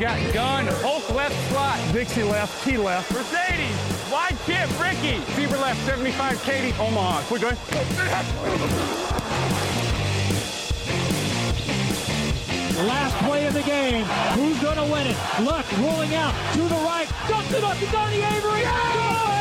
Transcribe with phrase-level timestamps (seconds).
[0.00, 1.78] Got gun, Hulk left slot.
[1.92, 3.12] Dixie left, Key left.
[3.12, 3.76] Mercedes,
[4.10, 5.20] wide chip, Ricky.
[5.36, 7.20] Fever left, 75, Katie, Omaha.
[7.24, 7.56] Quick going.
[12.88, 14.06] Last play of the game.
[14.36, 15.16] Who's going to win it?
[15.42, 17.06] Luck rolling out to the right.
[17.28, 18.62] Dumps it up to Donnie Avery.
[18.62, 19.39] Goal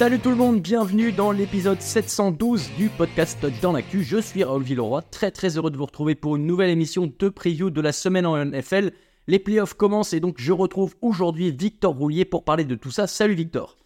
[0.00, 4.02] Salut tout le monde, bienvenue dans l'épisode 712 du podcast Dans l'actu.
[4.02, 7.28] Je suis Raoul Villeroy, très très heureux de vous retrouver pour une nouvelle émission de
[7.28, 8.92] preview de la semaine en NFL.
[9.26, 13.06] Les playoffs commencent et donc je retrouve aujourd'hui Victor Roulier pour parler de tout ça.
[13.06, 13.76] Salut Victor.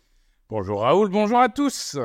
[0.51, 1.98] Bonjour Raoul, bonjour à tous.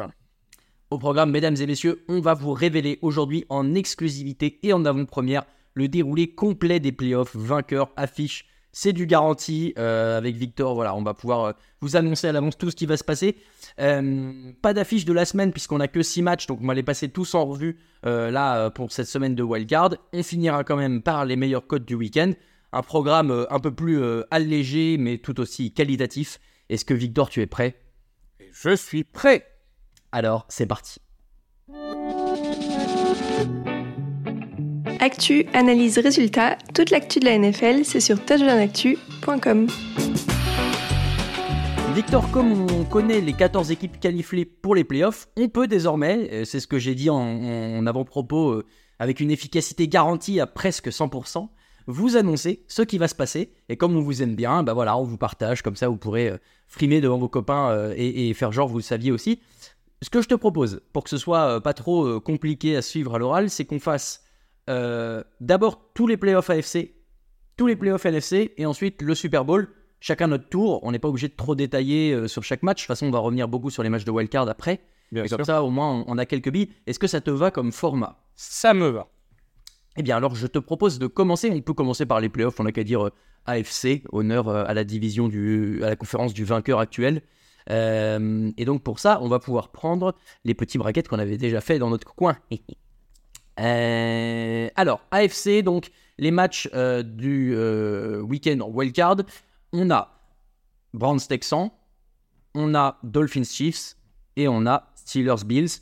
[0.90, 5.46] Au programme, mesdames et messieurs, on va vous révéler aujourd'hui en exclusivité et en avant-première
[5.76, 8.48] le déroulé complet des playoffs, vainqueurs, affiches.
[8.82, 10.74] C'est du garanti euh, avec Victor.
[10.74, 11.52] Voilà, on va pouvoir euh,
[11.82, 13.36] vous annoncer à l'avance tout ce qui va se passer.
[13.82, 14.32] Euh,
[14.62, 17.10] pas d'affiche de la semaine puisqu'on a que 6 matchs, donc on va les passer
[17.10, 19.96] tous en revue euh, là pour cette semaine de wildcard.
[20.14, 22.32] On finira quand même par les meilleurs codes du week-end.
[22.72, 24.02] Un programme un peu plus
[24.32, 26.40] allégé mais tout aussi qualitatif.
[26.70, 27.76] Est-ce que Victor, tu es prêt?
[28.54, 29.46] Je suis prêt.
[30.14, 31.02] Alors, c'est parti.
[35.02, 39.68] Actu, analyse, résultat, toute l'actu de la NFL, c'est sur touchdownactu.com.
[41.96, 46.44] Victor, comme on connaît les 14 équipes qualifiées pour les playoffs, on peut désormais, euh,
[46.44, 48.66] c'est ce que j'ai dit en, avant-propos, euh,
[49.00, 51.48] avec une efficacité garantie à presque 100%,
[51.88, 53.54] vous annoncer ce qui va se passer.
[53.70, 56.28] Et comme on vous aime bien, bah voilà, on vous partage, comme ça vous pourrez
[56.28, 56.38] euh,
[56.68, 59.40] frimer devant vos copains et, et faire genre vous le saviez aussi.
[60.02, 63.18] Ce que je te propose, pour que ce soit pas trop compliqué à suivre à
[63.18, 64.24] l'oral, c'est qu'on fasse
[64.70, 66.94] euh, d'abord tous les playoffs AFC,
[67.58, 69.68] tous les playoffs NFC, et ensuite le Super Bowl,
[70.00, 70.80] chacun notre tour.
[70.84, 72.78] On n'est pas obligé de trop détailler euh, sur chaque match.
[72.78, 74.82] De toute façon, on va revenir beaucoup sur les matchs de wildcard après.
[75.12, 75.38] Bien et sûr.
[75.38, 76.70] comme ça, au moins, on, on a quelques billes.
[76.86, 78.24] Est-ce que ça te va comme format?
[78.36, 79.08] Ça me va.
[79.98, 81.50] Eh bien, alors, je te propose de commencer.
[81.52, 82.60] On peut commencer par les playoffs.
[82.60, 83.12] On n'a qu'à dire euh,
[83.48, 87.24] AFC, honneur à la division du, à la conférence du vainqueur actuel.
[87.70, 91.80] Et donc, pour ça, on va pouvoir prendre les petits brackets qu'on avait déjà fait
[91.80, 92.38] dans notre coin.
[93.60, 99.18] Euh, alors, AFC, donc les matchs euh, du euh, week-end en wildcard.
[99.74, 100.20] On a
[100.94, 101.72] Browns Texans,
[102.56, 103.96] on a Dolphins Chiefs
[104.36, 105.82] et on a Steelers Bills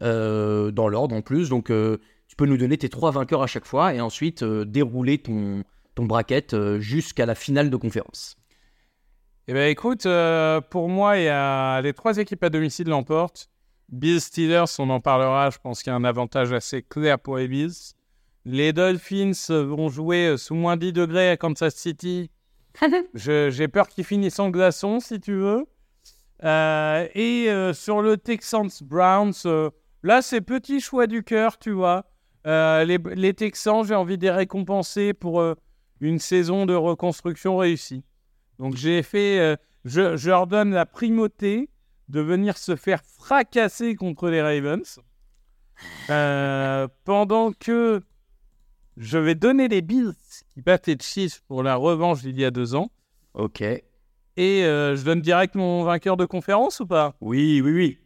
[0.00, 1.48] dans l'ordre en plus.
[1.48, 5.62] Donc, tu peux nous donner tes trois vainqueurs à chaque fois et ensuite dérouler ton,
[5.94, 8.36] ton bracket jusqu'à la finale de conférence.
[9.46, 10.06] Eh bien écoute,
[10.70, 13.48] pour moi, les trois équipes à domicile l'emportent.
[13.92, 17.36] Bills Steelers, on en parlera, je pense qu'il y a un avantage assez clair pour
[17.36, 17.94] les Bills.
[18.44, 22.30] Les Dolphins vont jouer euh, sous moins 10 degrés à Kansas City.
[23.14, 25.66] J'ai peur qu'ils finissent en glaçon, si tu veux.
[26.44, 29.70] Euh, et euh, sur le Texans Browns, euh,
[30.02, 32.04] là, c'est petit choix du cœur, tu vois.
[32.44, 35.44] Les, les Texans, j'ai envie de les récompenser pour
[36.00, 38.04] une saison de reconstruction réussie.
[38.58, 41.70] Donc j'ai fait, je, je leur donne la primauté
[42.12, 45.00] de venir se faire fracasser contre les Ravens.
[46.10, 48.02] Euh, pendant que
[48.98, 50.12] je vais donner les Bills
[50.52, 52.92] qui battent les Chiefs pour la revanche d'il y a deux ans.
[53.32, 53.62] Ok.
[53.62, 53.82] Et
[54.36, 57.16] euh, je donne direct mon vainqueur de conférence ou pas?
[57.22, 57.98] Oui, oui, oui.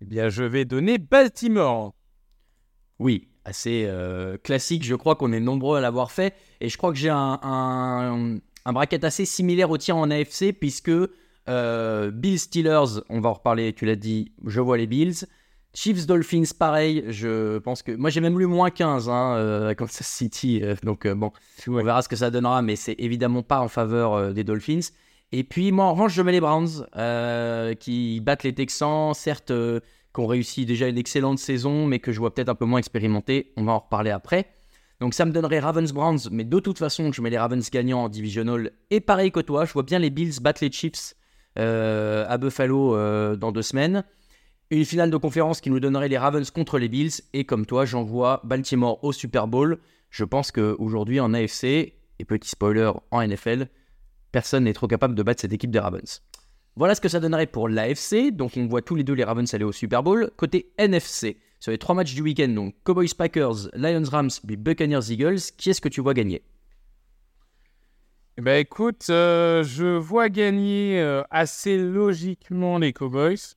[0.00, 1.94] Eh bien, je vais donner Baltimore.
[2.98, 4.84] Oui, assez euh, classique.
[4.84, 6.34] Je crois qu'on est nombreux à l'avoir fait.
[6.60, 10.52] Et je crois que j'ai un, un, un bracket assez similaire au tien en AFC,
[10.52, 10.90] puisque
[11.48, 15.26] Euh, Bills Steelers, on va en reparler, tu l'as dit, je vois les Bills.
[15.74, 17.90] Chiefs Dolphins, pareil, je pense que.
[17.90, 21.32] Moi j'ai même lu moins 15 hein, euh, à Kansas City, euh, donc euh, bon,
[21.66, 24.92] on verra ce que ça donnera, mais c'est évidemment pas en faveur des Dolphins.
[25.32, 26.86] Et puis moi en revanche, je mets les Browns
[27.80, 29.52] qui battent les Texans, certes,
[30.14, 32.78] qui ont réussi déjà une excellente saison, mais que je vois peut-être un peu moins
[32.78, 33.52] expérimenté.
[33.56, 34.46] On va en reparler après.
[35.00, 38.04] Donc ça me donnerait Ravens Browns, mais de toute façon, je mets les Ravens gagnants
[38.04, 38.70] en divisional.
[38.90, 41.14] Et pareil que toi, je vois bien les Bills battre les Chiefs
[41.56, 44.04] à Buffalo euh, dans deux semaines.
[44.70, 47.12] Une finale de conférence qui nous donnerait les Ravens contre les Bills.
[47.32, 49.78] Et comme toi, j'envoie Baltimore au Super Bowl.
[50.10, 51.64] Je pense qu'aujourd'hui en AFC,
[52.18, 53.68] et petit spoiler en NFL,
[54.32, 56.22] personne n'est trop capable de battre cette équipe des Ravens.
[56.76, 58.32] Voilà ce que ça donnerait pour l'AFC.
[58.32, 60.30] Donc on voit tous les deux les Ravens aller au Super Bowl.
[60.36, 65.10] Côté NFC, sur les trois matchs du week-end, donc Cowboys Packers, Lions Rams, puis Buccaneers
[65.10, 66.42] Eagles, qui est-ce que tu vois gagner?
[68.40, 73.54] Ben écoute, euh, je vois gagner euh, assez logiquement les Cowboys.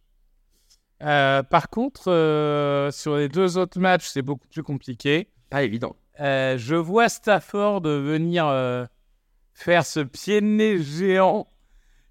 [1.01, 5.29] Euh, par contre, sur les deux autres matchs, c'est beaucoup plus compliqué.
[5.49, 5.95] Pas évident.
[6.19, 8.45] Je vois Stafford venir
[9.53, 11.47] faire ce pied de nez géant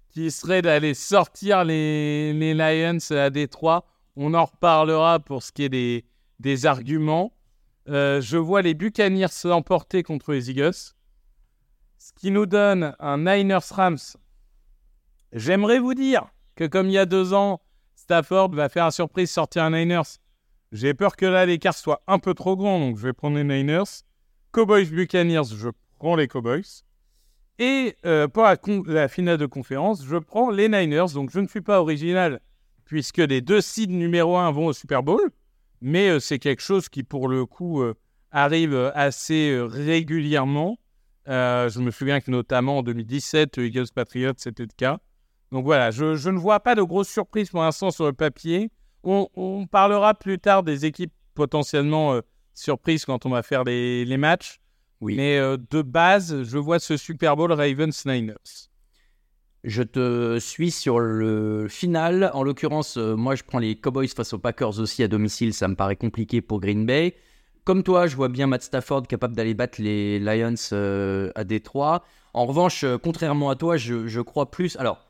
[0.09, 3.85] qui serait d'aller sortir les, les Lions à Détroit.
[4.17, 6.05] On en reparlera pour ce qui est des,
[6.39, 7.33] des arguments.
[7.87, 10.96] Je vois les Buccaneers l'emporter contre les Eagles.
[11.97, 13.97] Ce qui nous donne un Niners-Rams.
[15.33, 17.61] J'aimerais vous dire que comme il y a deux ans,
[17.95, 20.19] Stafford va faire un surprise sortir un Niners.
[20.71, 23.43] J'ai peur que là, l'écart soit un peu trop grand, donc je vais prendre les
[23.43, 24.03] Niners.
[24.51, 26.83] Cowboys Buccaneers, je prends les Cowboys.
[27.59, 31.13] Et euh, pour la, la finale de conférence, je prends les Niners.
[31.13, 32.39] Donc je ne suis pas original,
[32.85, 35.31] puisque les deux seeds numéro 1 vont au Super Bowl.
[35.81, 37.95] Mais euh, c'est quelque chose qui, pour le coup, euh,
[38.31, 40.77] arrive assez régulièrement.
[41.27, 44.99] Euh, je me souviens que notamment en 2017, euh, Eagles Patriots, c'était le cas.
[45.51, 48.69] Donc voilà, je, je ne vois pas de grosses surprises pour l'instant sur le papier.
[49.03, 52.21] On, on parlera plus tard des équipes potentiellement euh,
[52.53, 54.59] surprises quand on va faire les, les matchs.
[55.01, 55.15] Oui.
[55.15, 58.69] Mais euh, de base, je vois ce Super Bowl Ravens-Niners.
[59.63, 62.31] Je te suis sur le final.
[62.33, 65.53] En l'occurrence, moi, je prends les Cowboys face aux Packers aussi à domicile.
[65.53, 67.15] Ça me paraît compliqué pour Green Bay.
[67.67, 72.01] Comme toi, je vois bien Matt Stafford capable d'aller battre les Lions euh, à Détroit.
[72.33, 74.77] En revanche, euh, contrairement à toi, je, crois plus.
[74.77, 75.05] Alors,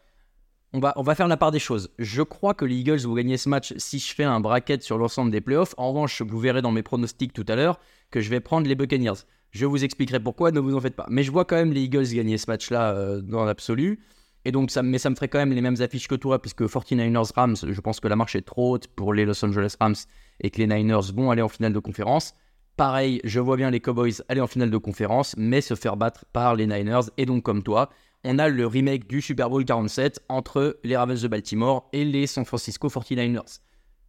[0.73, 1.91] on va, on va faire la part des choses.
[1.99, 4.97] Je crois que les Eagles vont gagner ce match si je fais un bracket sur
[4.97, 5.75] l'ensemble des playoffs.
[5.77, 8.73] En revanche, vous verrez dans mes pronostics tout à l'heure que je vais prendre les
[8.73, 9.21] Buccaneers.
[9.51, 11.05] Je vous expliquerai pourquoi, ne vous en faites pas.
[11.11, 13.99] Mais je vois quand même les Eagles gagner ce match-là euh, dans l'absolu.
[14.45, 16.63] Et donc, ça, mais ça me ferait quand même les mêmes affiches que toi, puisque
[16.63, 19.93] 49ers Rams, je pense que la marche est trop haute pour les Los Angeles Rams
[20.41, 22.33] et que les Niners vont aller en finale de conférence.
[22.77, 26.25] Pareil, je vois bien les Cowboys aller en finale de conférence, mais se faire battre
[26.31, 27.09] par les Niners.
[27.17, 27.89] Et donc, comme toi,
[28.23, 32.27] on a le remake du Super Bowl 47 entre les Ravens de Baltimore et les
[32.27, 33.61] San Francisco 49ers.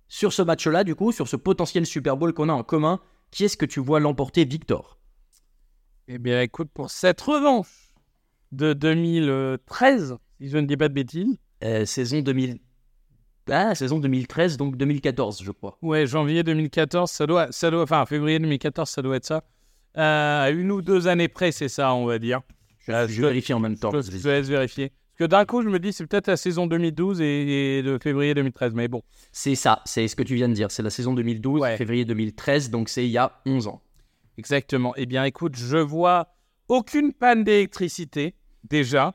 [0.09, 3.01] Sur ce match-là, du coup, sur ce potentiel Super Bowl qu'on a en commun,
[3.31, 4.99] qui est-ce que tu vois l'emporter, Victor?
[6.07, 7.95] Eh bien, écoute, pour cette revanche
[8.53, 12.59] de 2013, si je ne dis pas de bêtises, Euh, Saison 2000.
[13.51, 15.79] Ah, saison 2013, donc 2014, je crois.
[15.83, 19.43] ouais, janvier 2014, ça doit, ça doit, enfin, février 2014, ça doit être ça.
[19.97, 22.41] Euh, une ou deux années près, c'est ça, on va dire.
[22.81, 23.91] Je, Ah, je je- vérifie en même temps.
[23.93, 24.91] Je, je laisse vérifier.
[24.91, 27.99] Parce que d'un coup, je me dis, c'est peut-être la saison 2012 et, et de
[28.01, 29.03] février 2013, mais bon.
[29.33, 30.71] C'est ça, c'est ce que tu viens de dire.
[30.71, 31.77] C'est la saison 2012, Ouais.
[31.77, 33.83] février 2013, donc c'est il y a 11 ans.
[34.37, 34.93] Exactement.
[34.97, 36.29] Eh bien, écoute, je vois
[36.69, 39.15] aucune panne d'électricité, déjà.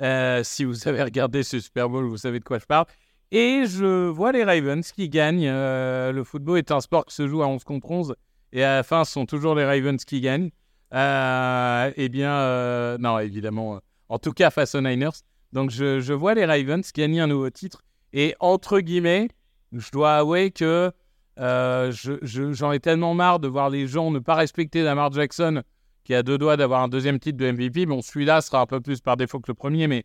[0.00, 2.86] Euh, si vous avez regardé ce Super Bowl, vous savez de quoi je parle.
[3.34, 5.48] Et je vois les Ravens qui gagnent.
[5.48, 8.14] Euh, le football est un sport qui se joue à 11 contre 11.
[8.52, 10.50] Et à la fin, ce sont toujours les Ravens qui gagnent.
[10.92, 13.80] Euh, eh bien, euh, non, évidemment.
[14.10, 15.22] En tout cas, face aux Niners.
[15.52, 17.80] Donc, je, vois les Ravens gagner un nouveau titre.
[18.12, 19.28] Et entre guillemets,
[19.72, 20.92] je dois avouer que
[21.38, 25.62] je- je- j'en ai tellement marre de voir les gens ne pas respecter Lamar Jackson,
[26.04, 27.86] qui a deux doigts d'avoir un deuxième titre de MVP.
[27.86, 30.04] Bon, celui-là sera un peu plus par défaut que le premier, mais,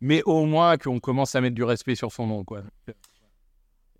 [0.00, 2.44] mais au moins qu'on commence à mettre du respect sur son nom.
[2.44, 2.62] Quoi.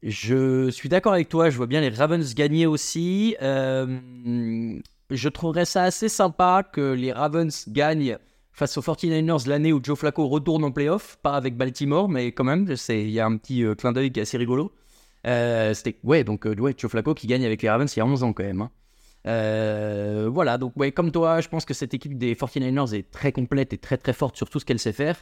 [0.03, 3.37] Je suis d'accord avec toi, je vois bien les Ravens gagner aussi.
[3.43, 4.79] Euh,
[5.11, 8.19] je trouverais ça assez sympa que les Ravens gagnent
[8.53, 12.45] face aux 49ers l'année où Joe Flacco retourne en playoff, pas avec Baltimore, mais quand
[12.45, 14.73] même, il y a un petit euh, clin d'œil qui est assez rigolo.
[15.27, 18.07] Euh, C'était ouais, donc ouais, Joe Flacco qui gagne avec les Ravens il y a
[18.07, 18.63] 11 ans quand même.
[18.63, 18.71] hein.
[20.33, 23.73] Voilà, donc ouais, comme toi, je pense que cette équipe des 49ers est très complète
[23.73, 25.17] et très très forte sur tout ce qu'elle sait faire.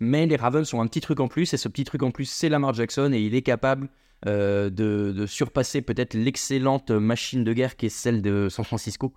[0.00, 2.26] Mais les Ravens ont un petit truc en plus, et ce petit truc en plus,
[2.26, 3.88] c'est Lamar Jackson, et il est capable
[4.26, 9.12] euh, de, de surpasser peut-être l'excellente machine de guerre qui est celle de San Francisco.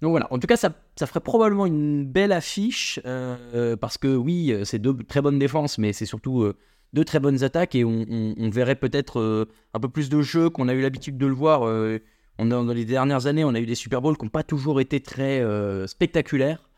[0.00, 4.08] Donc voilà, en tout cas, ça, ça ferait probablement une belle affiche, euh, parce que
[4.14, 6.56] oui, c'est deux très bonnes défenses, mais c'est surtout euh,
[6.92, 10.20] deux très bonnes attaques, et on, on- on verrait peut-être euh, un peu plus de
[10.20, 11.62] jeu qu'on a eu l'habitude de le voir.
[11.62, 14.42] on a, dans les dernières années, on a eu des Super Bowls qui n'ont pas
[14.42, 16.68] toujours été très euh, spectaculaires.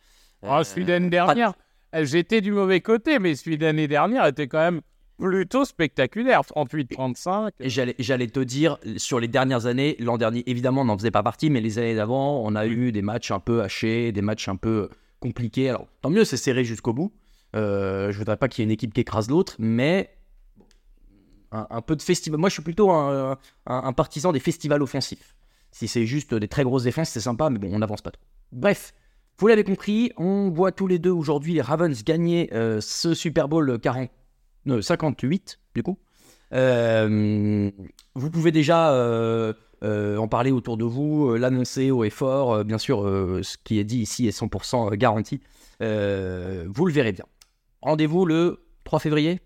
[0.42, 1.54] Oh, celui d'année dernière,
[2.02, 4.80] j'étais du mauvais côté, mais celui d'année dernière était quand même
[5.18, 6.40] plutôt spectaculaire.
[6.40, 7.50] 38-35.
[7.60, 11.10] Et J'allais, j'allais te dire, sur les dernières années, l'an dernier, évidemment, on n'en faisait
[11.12, 14.22] pas partie, mais les années d'avant, on a eu des matchs un peu hachés, des
[14.22, 14.88] matchs un peu
[15.20, 15.68] compliqués.
[15.70, 17.12] Alors, tant mieux, c'est serré jusqu'au bout.
[17.54, 20.10] Euh, je voudrais pas qu'il y ait une équipe qui écrase l'autre, mais
[21.52, 22.40] un, un peu de festival.
[22.40, 25.36] Moi, je suis plutôt un, un- un partisan des festivals offensifs.
[25.70, 28.22] Si c'est juste des très grosses défenses, c'est sympa, mais bon, on n'avance pas trop.
[28.52, 28.92] Bref,
[29.38, 33.48] vous l'avez compris, on voit tous les deux aujourd'hui les Ravens gagner euh, ce Super
[33.48, 34.10] Bowl 40,
[34.68, 35.98] euh, 58, du coup.
[36.52, 37.70] Euh,
[38.14, 42.52] vous pouvez déjà euh, euh, en parler autour de vous, euh, l'annoncer haut et fort.
[42.52, 45.40] Euh, bien sûr, euh, ce qui est dit ici est 100% garanti.
[45.82, 47.24] Euh, vous le verrez bien.
[47.82, 49.40] Rendez-vous le 3 février?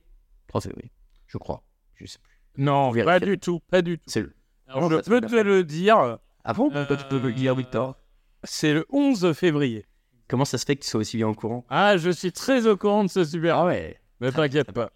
[0.49, 0.91] 3 février,
[1.27, 1.63] je crois.
[1.95, 2.63] Je sais plus.
[2.63, 4.05] Non, pas du tout, pas du tout.
[4.07, 4.35] C'est le.
[4.67, 7.97] Alors, je peux te le dire, Avant Euh, Toi, tu peux me le dire, Victor.
[8.45, 9.87] C'est le 11 février.
[10.29, 11.65] Comment ça se fait que tu sois aussi bien au courant?
[11.71, 13.65] Ah, je suis très au courant de ce Super.
[13.65, 13.97] ouais.
[14.21, 14.91] Mais t'inquiète pas.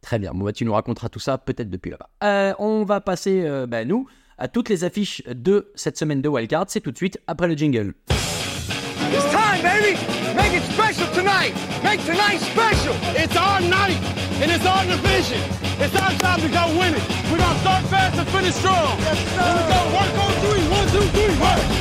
[0.00, 2.08] Très bien, bon, bah, tu nous raconteras tout ça peut-être depuis là-bas.
[2.24, 4.06] Euh, on va passer, euh, bah, nous,
[4.38, 6.64] à toutes les affiches de cette semaine de Wildcard.
[6.68, 7.92] C'est tout de suite après le jingle.
[9.12, 9.98] It's time, baby.
[10.34, 11.52] Make it special tonight.
[11.84, 12.94] Make tonight special.
[13.14, 13.98] It's our night,
[14.40, 15.40] and it's our division.
[15.78, 17.02] It's our time to go win it.
[17.30, 18.96] We're gonna start fast and finish strong.
[19.00, 19.42] Yes, sir.
[19.42, 20.64] And we go work on three.
[20.70, 21.79] One, two, three, work.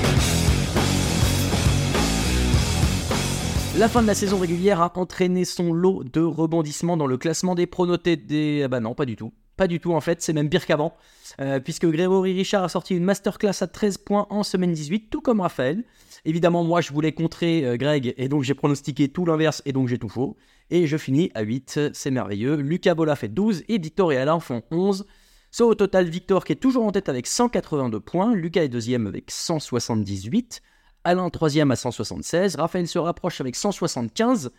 [3.79, 7.55] La fin de la saison régulière a entraîné son lot de rebondissements dans le classement
[7.55, 8.63] des pronotés des...
[8.65, 9.31] Ah bah non, pas du tout.
[9.55, 10.97] Pas du tout en fait, c'est même pire qu'avant.
[11.39, 15.21] Euh, puisque Grégory Richard a sorti une masterclass à 13 points en semaine 18, tout
[15.21, 15.85] comme Raphaël.
[16.25, 19.87] Évidemment, moi je voulais contrer euh, Greg, et donc j'ai pronostiqué tout l'inverse, et donc
[19.87, 20.35] j'ai tout faux.
[20.71, 22.57] Et je finis à 8, c'est merveilleux.
[22.57, 25.05] Lucas Bola fait 12, et Victor et Alain font 11.
[25.51, 29.07] So, au total, Victor qui est toujours en tête avec 182 points, Lucas est deuxième
[29.07, 30.61] avec 178,
[31.03, 34.51] Alain troisième à 176, Raphaël se rapproche avec 175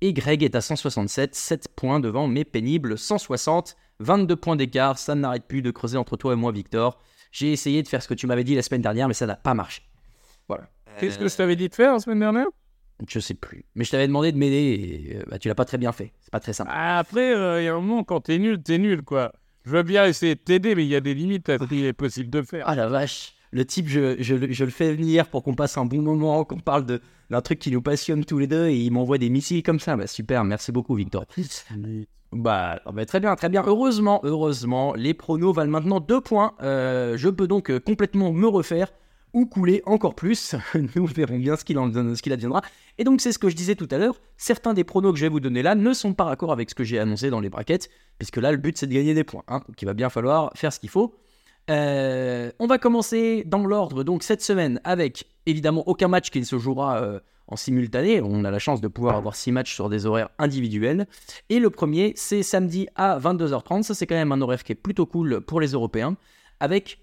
[0.00, 5.14] et Greg est à 167, 7 points devant mais pénible 160, 22 points d'écart, ça
[5.14, 6.98] n'arrête plus de creuser entre toi et moi Victor.
[7.30, 9.36] J'ai essayé de faire ce que tu m'avais dit la semaine dernière mais ça n'a
[9.36, 9.82] pas marché.
[10.48, 10.68] Voilà.
[10.98, 12.46] Qu'est-ce que je t'avais dit de faire la semaine dernière?
[13.06, 13.64] Je sais plus.
[13.74, 16.12] Mais je t'avais demandé de m'aider et euh, bah, tu l'as pas très bien fait.
[16.20, 16.70] C'est pas très simple.
[16.72, 19.32] Ah, Après, euh, il y a un moment, quand t'es nul, t'es nul, quoi.
[19.66, 21.84] Je veux bien essayer de t'aider, mais il y a des limites à ce qu'il
[21.84, 22.64] est possible de faire.
[22.66, 25.76] Ah la vache le type, je, je le- je le fais venir pour qu'on passe
[25.78, 27.00] un bon moment, qu'on parle de-
[27.30, 29.96] d'un truc qui nous passionne tous les deux et il m'envoie des missiles comme ça.
[29.96, 31.24] Bah super, merci beaucoup Victor.
[32.32, 33.62] Bah, ah bah, très bien, très bien.
[33.66, 36.54] Heureusement, heureusement, les pronos valent maintenant 2 points.
[36.62, 38.92] Euh, je peux donc euh, complètement me refaire
[39.32, 40.54] ou couler encore plus.
[40.96, 42.62] Nous verrons bien ce qu'il en ce qu'il adviendra.
[42.98, 44.20] Et donc c'est ce que je disais tout à l'heure.
[44.36, 46.74] Certains des pronos que je vais vous donner là ne sont pas raccords avec ce
[46.74, 49.42] que j'ai annoncé dans les braquettes, puisque là le but c'est de gagner des points.
[49.48, 51.14] Hein, donc il va bien falloir faire ce qu'il faut.
[51.68, 56.44] Euh, on va commencer dans l'ordre donc cette semaine avec évidemment aucun match qui ne
[56.44, 58.20] se jouera euh, en simultané.
[58.20, 61.06] On a la chance de pouvoir avoir 6 matchs sur des horaires individuels.
[61.48, 63.82] Et le premier, c'est samedi à 22h30.
[63.82, 66.16] Ça, c'est quand même un horaire qui est plutôt cool pour les Européens.
[66.60, 66.98] Avec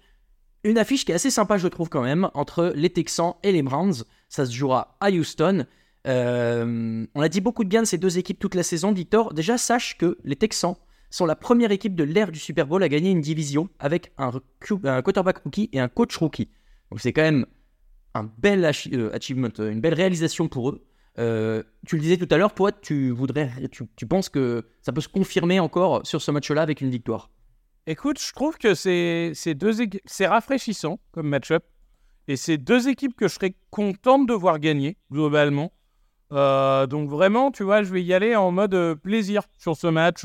[0.64, 3.62] une affiche qui est assez sympa, je trouve, quand même, entre les Texans et les
[3.62, 4.04] Browns.
[4.28, 5.66] Ça se jouera à Houston.
[6.06, 9.32] Euh, on a dit beaucoup de bien de ces deux équipes toute la saison, Victor.
[9.32, 10.76] Déjà, sache que les Texans
[11.14, 14.32] sont la première équipe de l'ère du Super Bowl à gagner une division avec un,
[14.60, 16.48] quarterback rookie et un coach rookie.
[16.90, 17.46] Donc c'est quand même
[18.14, 20.84] un bel euh, achievement, euh, une belle réalisation pour eux.
[21.18, 25.00] Euh, tu le disais tout à l'heure, toi, tu voudrais, tu, penses que ça peut
[25.00, 27.30] se confirmer encore sur ce match-là avec une victoire?
[27.86, 31.64] Écoute, je trouve que c'est c'est rafraîchissant comme match-up.
[32.26, 35.72] Et c'est deux équipes que je serais contente de voir gagner, globalement.
[36.30, 40.24] Donc vraiment, tu vois, je vais y aller en mode plaisir sur ce match,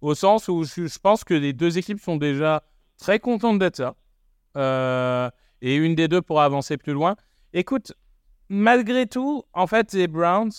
[0.00, 2.62] au sens où je, pense que les deux équipes sont déjà
[2.98, 3.96] très contentes d'être là.
[4.56, 5.30] Euh,
[5.62, 7.16] et une des deux pourra avancer plus loin.
[7.52, 7.92] Écoute,
[8.48, 10.52] malgré tout, en fait, les Browns,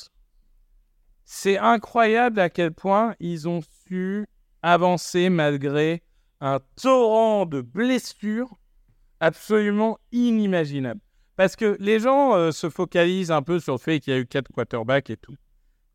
[1.26, 4.28] c'est incroyable à quel point ils ont su
[4.62, 6.04] avancer malgré
[6.40, 8.58] un torrent de blessures
[9.20, 11.00] absolument inimaginable.
[11.36, 14.20] Parce que les gens euh, se focalisent un peu sur le fait qu'il y a
[14.20, 15.36] eu quatre quarterbacks et tout.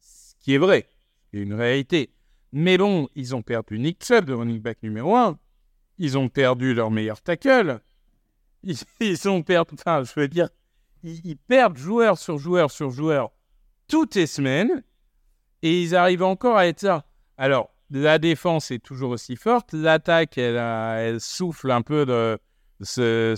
[0.01, 0.89] Ce qui est vrai,
[1.31, 2.11] c'est une réalité.
[2.59, 5.39] Mais bon, ils ont perdu Nick Chubb, le running back numéro un.
[5.99, 7.83] Ils ont perdu leur meilleur tackle.
[8.63, 8.79] Ils,
[9.29, 10.49] ont perdu, enfin, je veux dire,
[11.03, 13.31] ils, perdent joueur sur joueur sur joueur
[13.89, 14.83] toutes les semaines.
[15.61, 17.05] Et ils arrivent encore à être là.
[17.37, 19.75] Alors, la défense est toujours aussi forte.
[19.75, 22.39] L'attaque, elle, elle souffle un peu de
[22.81, 23.35] ce,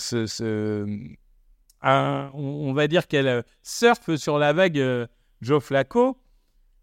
[1.82, 5.08] on va dire qu'elle euh, surfe sur la vague euh,
[5.40, 6.16] Joe Flacco.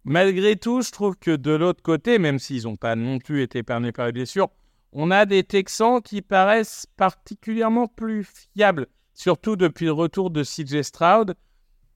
[0.08, 3.60] Malgré tout, je trouve que de l'autre côté, même s'ils n'ont pas non plus été
[3.60, 4.50] épargnés par les blessures,
[4.92, 8.86] on a des Texans qui paraissent particulièrement plus fiables,
[9.16, 11.34] surtout depuis le retour de CJ Stroud,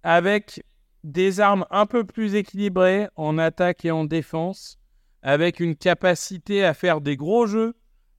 [0.01, 0.63] avec
[1.04, 4.80] des armes un peu plus équilibrées en attaque et en défense,
[5.22, 7.75] avec une capacité à faire des gros jeux,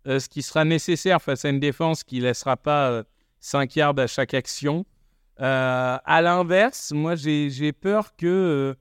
[0.06, 3.02] euh, ce qui sera nécessaire face à une défense qui ne laissera pas
[3.40, 4.86] 5 yards à chaque action.
[5.40, 8.74] Euh, à l'inverse, moi j'ai peur que euh,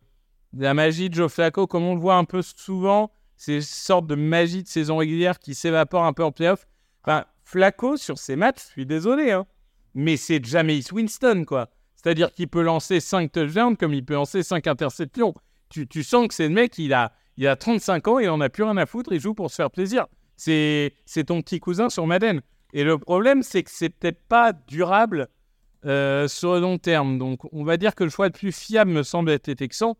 [0.53, 4.07] la magie de Joe Flacco, comme on le voit un peu souvent, c'est une sorte
[4.07, 6.67] de magie de saison régulière qui s'évapore un peu en playoff.
[7.03, 9.45] Enfin, Flacco, sur ces matchs, je suis désolé, hein,
[9.93, 11.69] mais c'est Jameis Winston, quoi.
[11.95, 15.33] C'est-à-dire qu'il peut lancer 5 touchdowns comme il peut lancer 5 interceptions.
[15.69, 18.29] Tu, tu sens que c'est le mec, il a, il a 35 ans et il
[18.29, 20.07] en a plus rien à foutre, il joue pour se faire plaisir.
[20.35, 20.93] C'est
[21.27, 22.41] ton petit cousin sur Madden.
[22.73, 25.27] Et le problème, c'est que c'est peut-être pas durable
[25.85, 27.17] euh, sur le long terme.
[27.17, 29.97] Donc, on va dire que le choix le plus fiable me semble être les.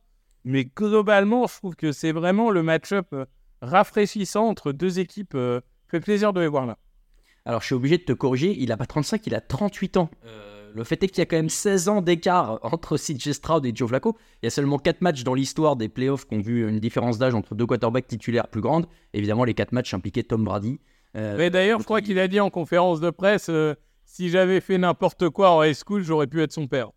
[0.50, 3.26] Mais globalement, je trouve que c'est vraiment le match-up euh,
[3.62, 5.36] rafraîchissant entre deux équipes.
[5.36, 6.78] euh, fait plaisir de les voir là.
[7.46, 10.10] Alors, je suis obligé de te corriger, il a pas 35, il a 38 ans.
[10.26, 13.66] Euh, le fait est qu'il y a quand même 16 ans d'écart entre CJ Stroud
[13.66, 14.18] et Joe Flacco.
[14.42, 17.18] Il y a seulement 4 matchs dans l'histoire des playoffs qui ont vu une différence
[17.18, 18.88] d'âge entre deux quarterbacks titulaires plus grande.
[19.14, 20.80] Évidemment, les 4 matchs impliquaient Tom Brady.
[21.16, 23.76] Euh, Mais d'ailleurs, je crois qu'il a dit en conférence de presse euh,
[24.06, 26.92] si j'avais fait n'importe quoi en high school, j'aurais pu être son père.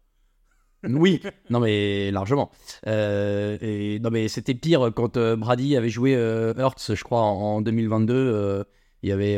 [0.85, 1.21] Oui,
[1.51, 2.51] non mais largement.
[2.87, 7.57] Euh, non mais c'était pire quand euh, Brady avait joué euh, Hurts, je crois, en,
[7.57, 8.15] en 2022.
[8.15, 8.65] euh,
[9.05, 9.37] il y avait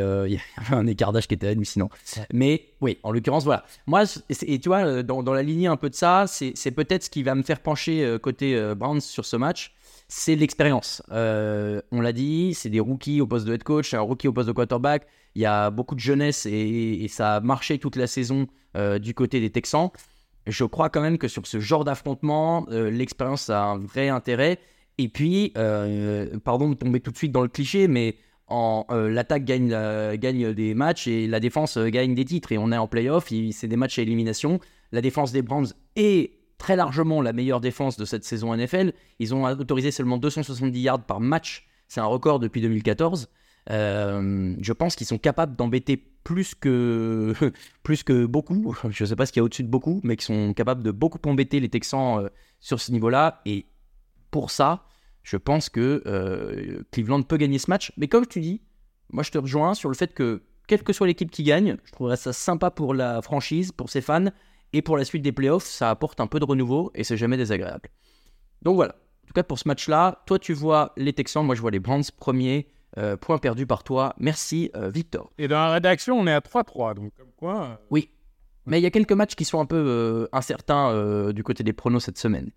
[0.72, 1.88] un écart qui était hallucinant.
[2.34, 3.64] Mais oui, en l'occurrence, voilà.
[3.86, 7.22] Moi, et tu vois, dans, la lignée un peu de ça, c'est peut-être ce qui
[7.22, 9.74] va me faire pencher côté Browns sur ce match.
[10.06, 11.02] C'est l'expérience.
[11.10, 14.48] On l'a dit, c'est des rookies au poste de head coach, un rookie au poste
[14.48, 15.06] de quarterback.
[15.34, 18.46] Il y a beaucoup de jeunesse et, ça a marché toute la saison
[19.00, 19.92] du côté des Texans
[20.46, 24.58] je crois quand même que sur ce genre d'affrontement, euh, l'expérience a un vrai intérêt.
[24.98, 29.08] Et puis, euh, pardon de tomber tout de suite dans le cliché, mais en, euh,
[29.08, 29.70] l'attaque gagne,
[30.16, 32.52] gagne des matchs et la défense gagne des titres.
[32.52, 34.60] Et on est en playoff, c'est des matchs à élimination.
[34.92, 38.92] La défense des Browns est très largement la meilleure défense de cette saison NFL.
[39.19, 41.66] Ils ont autorisé seulement 270 yards par match.
[41.88, 43.28] C'est un record depuis 2014.
[43.71, 48.76] Euh, je pense qu'ils sont capables d'embêter plus que, beaucoup.
[48.91, 50.82] Je ne sais pas ce qu'il y a au-dessus de beaucoup, mais qui sont capables
[50.82, 52.28] de beaucoup embêter les Texans euh,
[52.60, 53.43] sur ce niveau-là.
[53.47, 53.67] Et
[54.30, 54.87] pour ça,
[55.23, 57.93] je pense que euh, Cleveland peut gagner ce match.
[57.97, 58.63] Mais comme tu dis,
[59.10, 61.93] moi je te rejoins sur le fait que, quelle que soit l'équipe qui gagne, je
[61.93, 64.30] trouverais ça sympa pour la franchise, pour ses fans,
[64.73, 67.37] et pour la suite des playoffs, ça apporte un peu de renouveau et c'est jamais
[67.37, 67.91] désagréable.
[68.63, 68.97] Donc voilà.
[69.25, 71.80] En tout cas, pour ce match-là, toi tu vois les Texans, moi je vois les
[71.80, 72.69] Browns premiers.
[72.97, 74.15] Euh, point perdu par toi.
[74.19, 75.30] Merci, euh, Victor.
[75.39, 76.95] Et dans la rédaction, on est à 3-3.
[76.95, 77.63] Donc, comme quoi.
[77.65, 78.11] euh, Oui.
[78.67, 81.65] Mais il y a quelques matchs qui sont un peu euh, incertains euh, du côté
[81.65, 82.50] des pronos cette semaine.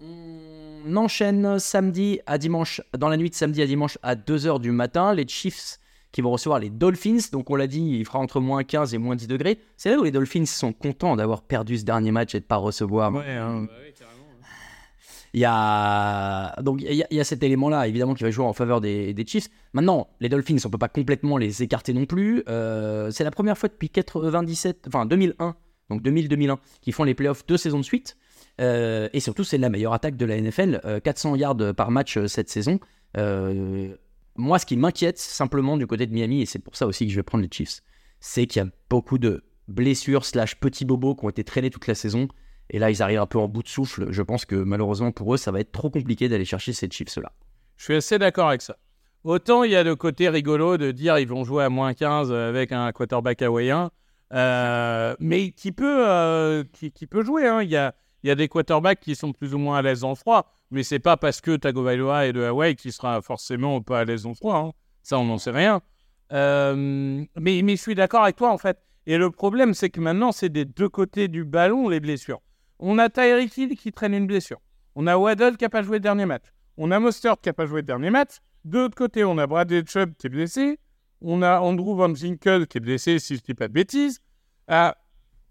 [0.00, 4.70] On enchaîne samedi à dimanche, dans la nuit de samedi à dimanche à 2h du
[4.70, 5.14] matin.
[5.14, 5.78] Les Chiefs
[6.12, 7.18] qui vont recevoir les Dolphins.
[7.32, 9.58] Donc on l'a dit, il fera entre moins 15 et moins 10 degrés.
[9.76, 12.48] C'est là où les Dolphins sont contents d'avoir perdu ce dernier match et de ne
[12.48, 13.12] pas recevoir.
[13.14, 13.66] Ouais, hein.
[15.36, 19.14] Il y a donc il y cet élément-là évidemment qui va jouer en faveur des,
[19.26, 19.50] Chiefs.
[19.74, 22.42] Maintenant, les Dolphins, on peut pas complètement les écarter non plus.
[22.48, 25.54] Euh, c'est la première fois depuis 97, enfin 2001,
[25.90, 28.16] donc 2000-2001, qu'ils font les playoffs deux saisons de suite.
[28.62, 32.16] Euh, et surtout, c'est la meilleure attaque de la NFL, euh, 400 yards par match
[32.16, 32.80] euh, cette saison.
[33.18, 33.94] Euh,
[34.36, 37.12] moi, ce qui m'inquiète simplement du côté de Miami, et c'est pour ça aussi que
[37.12, 37.82] je vais prendre les Chiefs,
[38.20, 41.86] c'est qu'il y a beaucoup de blessures slash petits bobos qui ont été traînés toute
[41.86, 42.28] la saison.
[42.70, 44.06] Et là, ils arrivent un peu en bout de souffle.
[44.10, 47.32] Je pense que malheureusement pour eux, ça va être trop compliqué d'aller chercher ces Chiefs-là.
[47.76, 48.76] Je suis assez d'accord avec ça.
[49.24, 52.32] Autant il y a le côté rigolo de dire ils vont jouer à moins 15
[52.32, 53.90] avec un quarterback hawaïen,
[54.32, 57.46] euh, mais qui peut, euh, qui peut jouer.
[57.46, 57.62] hein.
[57.62, 60.04] Il, y a, il y a des quarterbacks qui sont plus ou moins à l'aise
[60.04, 64.00] en froid, mais c'est pas parce que Tagovailoa est de Hawaï qu'il sera forcément pas
[64.00, 64.56] à l'aise en froid.
[64.56, 64.72] hein.
[65.02, 65.80] Ça, on n'en sait rien.
[66.32, 66.74] Euh,
[67.36, 68.78] mais, mais je suis d'accord avec toi en fait.
[69.06, 72.40] Et le problème, c'est que maintenant, c'est des deux côtés du ballon les blessures.
[72.78, 74.60] On a Tyreek Hill qui traîne une blessure.
[74.94, 76.44] On a Waddle qui n'a pas joué le dernier match.
[76.76, 78.38] On a Mostert qui n'a pas joué le dernier match.
[78.64, 80.78] De l'autre côté, on a Bradley Chubb qui est blessé.
[81.20, 84.20] On a Andrew Van Ginkel qui est blessé, si je ne dis pas de bêtises.
[84.68, 84.96] Ah,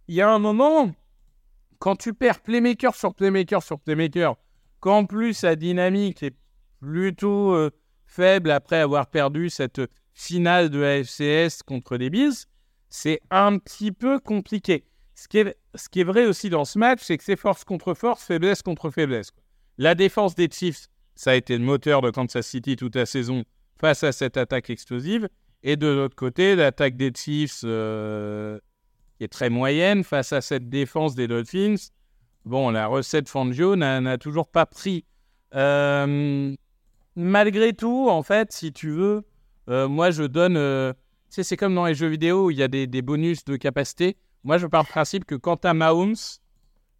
[0.07, 0.91] Il y a un moment,
[1.79, 4.35] quand tu perds playmaker sur playmaker sur playmaker,
[4.79, 6.35] qu'en plus la dynamique est
[6.79, 7.71] plutôt euh,
[8.05, 9.81] faible après avoir perdu cette
[10.13, 12.45] finale de la FCS contre les Bills,
[12.89, 14.85] c'est un petit peu compliqué.
[15.15, 18.61] Ce qui, est, vrai aussi dans ce match, c'est que c'est force contre force, faiblesse
[18.61, 19.31] contre faiblesse.
[19.77, 23.45] La défense des Chiefs, ça a été le moteur de Kansas City toute la saison
[23.79, 25.29] face à cette attaque explosive.
[25.63, 28.59] Et de l'autre côté, l'attaque des Chiefs, euh,
[29.21, 31.75] est très moyenne face à cette défense des Dolphins.
[32.43, 35.05] Bon, la recette Fangio n'a toujours pas pris.
[35.55, 36.53] Euh,
[37.15, 39.23] malgré tout, en fait, si tu veux,
[39.69, 40.93] euh, moi je donne.
[41.29, 44.17] c'est comme dans les jeux vidéo où il y a des bonus de capacité.
[44.45, 46.15] Moi, je pars du principe que quand tu as Mahomes,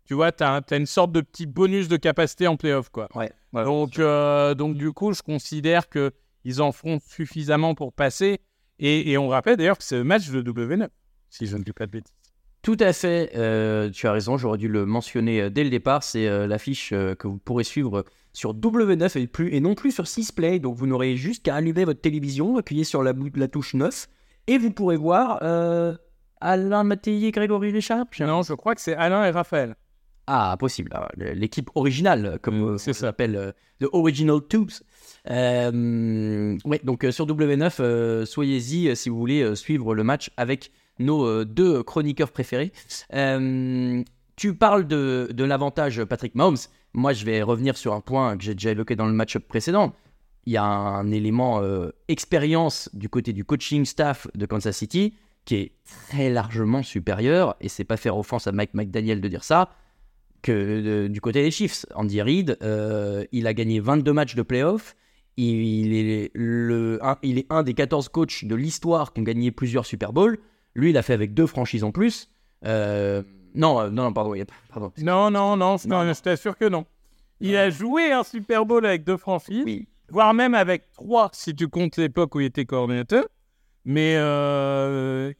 [0.05, 3.08] tu vois, tu as, une sorte de petit bonus de capacité en playoff, quoi.
[3.15, 3.31] Ouais.
[3.53, 8.39] Donc, euh, donc, du coup, je considère qu'ils en feront suffisamment pour passer.
[8.79, 10.89] Et, et on rappelle d'ailleurs que c'est le match de W9,
[11.29, 12.13] si je ne dis pas de bêtises.
[12.65, 16.01] Tout à fait, euh, tu as raison, j'aurais dû le mentionner euh, dès le départ.
[16.01, 20.05] C'est euh, l'affiche que vous pourrez suivre sur W9 et, plus, et non plus sur
[20.05, 20.60] 6play.
[20.60, 23.13] Donc vous n'aurez juste qu'à allumer votre télévision, appuyer sur la,
[23.47, 24.08] touche 9
[24.47, 25.95] et vous pourrez voir euh,
[26.41, 28.06] Alain Mattei et Grégory Richard.
[28.19, 29.76] Non, je crois que c'est Alain et Raphaël.
[30.28, 30.91] Ah, possible.
[31.17, 34.71] Le- L'équipe originale, comme euh, ça s'appelle, euh, The Original Tubes.
[35.30, 40.71] Euh, ouais, donc euh, sur W9, euh, soyez-y si vous voulez suivre le match avec
[41.00, 42.71] nos euh, deux chroniqueurs préférés.
[43.13, 44.04] Euh,
[44.36, 46.58] tu parles de, de l'avantage Patrick Mahomes.
[46.93, 49.93] Moi, je vais revenir sur un point que j'ai déjà évoqué dans le match précédent.
[50.45, 55.15] Il y a un élément euh, expérience du côté du coaching staff de Kansas City
[55.45, 55.71] qui est
[56.10, 59.69] très largement supérieur, et c'est pas faire offense à Mike McDaniel de dire ça,
[60.41, 61.86] que euh, du côté des Chiefs.
[61.95, 64.95] Andy Reid, euh, il a gagné 22 matchs de playoff.
[65.38, 69.23] Il, il est le, un, il est un des 14 coachs de l'histoire qui ont
[69.23, 70.38] gagné plusieurs Super Bowls.
[70.75, 72.29] Lui, il a fait avec deux franchises en plus.
[72.65, 73.21] Euh,
[73.53, 74.34] non, euh, non, non, pardon.
[74.34, 74.91] il y a- pardon.
[75.01, 76.13] Non, non, non, je Non, non.
[76.13, 76.86] je t'assure que non.
[77.41, 79.88] Il a joué un Super Bowl avec deux franchises, Oui.
[80.10, 83.25] voire même avec trois si tu comptes l'époque où il était coordinateur.
[83.86, 85.32] Mais euh,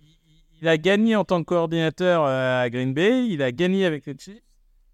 [0.62, 4.06] il a gagné en tant que coordinateur euh, à Green Bay, il a gagné avec
[4.06, 4.42] les Chiefs.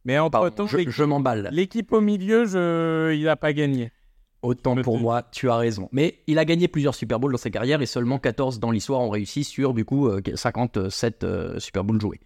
[0.05, 1.49] Mais Pardon, entre-temps, je, je m'emballe.
[1.51, 3.13] l'équipe au milieu, je...
[3.13, 3.91] il n'a pas gagné.
[4.41, 5.87] Autant pour moi, tu as raison.
[5.91, 9.01] Mais il a gagné plusieurs Super Bowls dans sa carrière et seulement 14 dans l'histoire
[9.01, 12.19] ont réussi sur du coup euh, 57 euh, Super Bowls joués.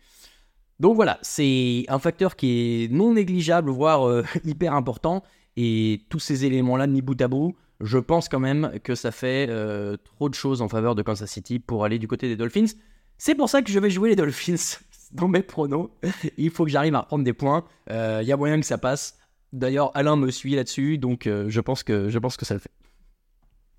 [0.79, 5.23] Donc voilà, c'est un facteur qui est non négligeable, voire euh, hyper important.
[5.57, 9.47] Et tous ces éléments-là, mis bout à bout, je pense quand même que ça fait
[9.49, 12.73] euh, trop de choses en faveur de Kansas City pour aller du côté des Dolphins.
[13.17, 14.79] C'est pour ça que je vais jouer les Dolphins
[15.11, 15.89] dans mes pronos.
[16.37, 17.65] Il faut que j'arrive à reprendre des points.
[17.89, 19.17] Euh, Il y a moyen que ça passe.
[19.53, 22.59] D'ailleurs, Alain me suit là-dessus, donc euh, je, pense que, je pense que ça le
[22.59, 22.71] fait.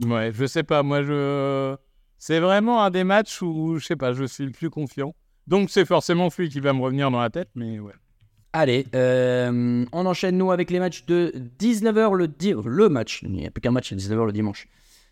[0.05, 1.77] Ouais, je sais pas, moi je.
[2.19, 5.15] C'est vraiment un des matchs où, je sais pas, je suis le plus confiant.
[5.47, 7.93] Donc c'est forcément celui qui va me revenir dans la tête, mais ouais.
[8.59, 13.21] Allez, euh, on enchaîne nous avec les matchs de 19h le, di- le match.
[13.23, 14.66] Il n'y a plus qu'un match à 19h le dimanche.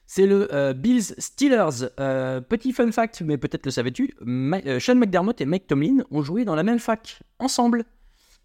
[0.06, 1.90] C'est le euh, Bills Steelers.
[2.00, 4.14] Euh, petit fun fact, mais peut-être le savais-tu,
[4.80, 7.84] Sean McDermott et Mike Tomlin ont joué dans la même fac ensemble.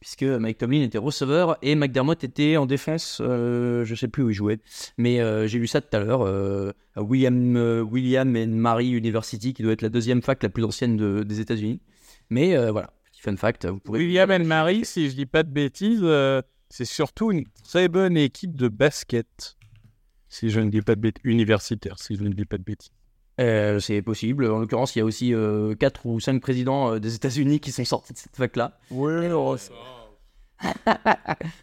[0.02, 3.22] Puisque Mike Tomlin était receveur et McDermott était en défense.
[3.22, 4.60] je sais plus où il jouait,
[4.98, 6.74] mais j'ai lu ça tout à l'heure.
[6.98, 7.56] William,
[7.90, 11.40] William and Mary University, qui doit être la deuxième fac la plus ancienne de- des
[11.42, 11.80] États-Unis.
[12.30, 13.66] Mais voilà, petit fun fact.
[13.66, 17.46] Vous pourrez William and Marie, si je dis pas de bêtises, euh, c'est surtout une
[17.64, 19.58] très bonne équipe de basket.
[20.28, 21.22] Si je ne dis pas de bêtises.
[21.24, 22.92] Universitaire, si je ne dis pas de bêtises.
[23.40, 24.46] Euh, c'est possible.
[24.52, 25.34] En l'occurrence, il y a aussi
[25.80, 28.78] 4 ou 5 présidents euh, des États-Unis qui sont sortis de cette fac-là.
[28.92, 29.12] Oui,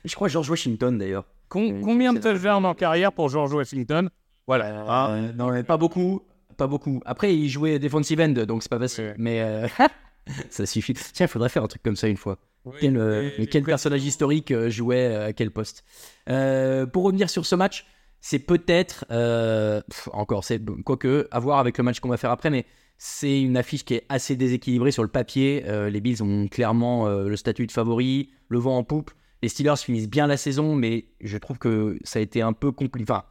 [0.05, 1.27] Je crois George Washington d'ailleurs.
[1.49, 4.09] combien de touchdowns en carrière pour George Washington?
[4.47, 5.11] Voilà.
[5.11, 6.23] Euh, non, mais pas beaucoup.
[6.57, 7.03] Pas beaucoup.
[7.05, 9.05] Après, il jouait defensive end, donc c'est pas facile.
[9.05, 9.15] Ouais.
[9.19, 9.69] Mais euh,
[10.51, 10.95] ça suffit.
[10.95, 12.39] Tiens, il faudrait faire un truc comme ça une fois.
[12.81, 15.85] Quel, euh, mais quel personnage historique euh, jouait euh, à quel poste?
[16.29, 17.87] Euh, Pour revenir sur ce match,
[18.21, 19.81] c'est peut-être euh,
[20.13, 22.67] encore, c'est quoique à voir avec le match qu'on va faire après, mais
[22.99, 25.63] c'est une affiche qui est assez déséquilibrée sur le papier.
[25.91, 29.11] Les Bills ont clairement le statut de favori, le vent en poupe.
[29.43, 32.73] Les Steelers finissent bien la saison, mais je trouve que ça a été un peu
[32.73, 33.13] compliqué.
[33.13, 33.25] Enfin,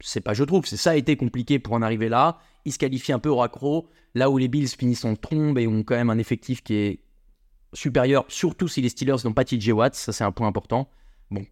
[0.00, 2.38] c'est pas je trouve, c'est ça a été compliqué pour en arriver là.
[2.64, 5.66] Ils se qualifient un peu au raccro, là où les Bills finissent en trombe et
[5.66, 7.00] ont quand même un effectif qui est
[7.72, 10.88] supérieur, surtout si les Steelers n'ont pas TJ Watt, ça c'est un point important.
[11.30, 11.44] Bon,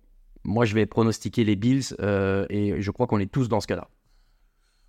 [0.44, 3.66] moi je vais pronostiquer les Bills euh, et je crois qu'on est tous dans ce
[3.66, 3.88] cas-là.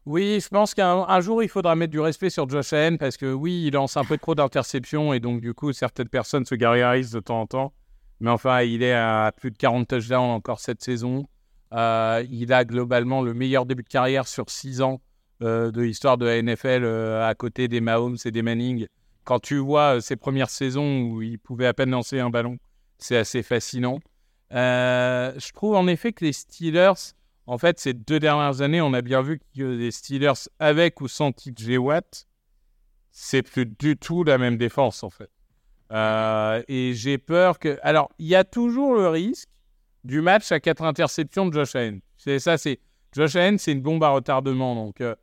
[0.05, 3.15] Oui, je pense qu'un un jour, il faudra mettre du respect sur Josh Allen parce
[3.15, 6.55] que oui, il lance un peu trop d'interceptions et donc du coup, certaines personnes se
[6.55, 7.73] gargarisent de temps en temps.
[8.19, 11.27] Mais enfin, il est à plus de 40 touchdowns encore cette saison.
[11.73, 15.01] Euh, il a globalement le meilleur début de carrière sur 6 ans
[15.41, 18.87] euh, de l'histoire de la NFL euh, à côté des Mahomes et des Manning.
[19.23, 22.57] Quand tu vois ses premières saisons où il pouvait à peine lancer un ballon,
[22.97, 23.99] c'est assez fascinant.
[24.51, 27.13] Je trouve en effet que les Steelers,
[27.47, 31.07] en fait, ces deux dernières années, on a bien vu que les Steelers, avec ou
[31.07, 32.27] sans TJ Watt,
[33.11, 35.29] c'est plus du tout la même défense, en fait.
[36.67, 37.79] Et j'ai peur que.
[37.81, 39.49] Alors, il y a toujours le risque
[40.03, 42.01] du match à quatre interceptions de Josh Allen.
[42.17, 42.79] C'est ça, c'est.
[43.13, 44.75] Josh Allen, c'est une bombe à retardement.
[44.75, 45.15] Donc, euh,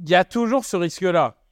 [0.00, 1.42] il y a toujours ce risque-là.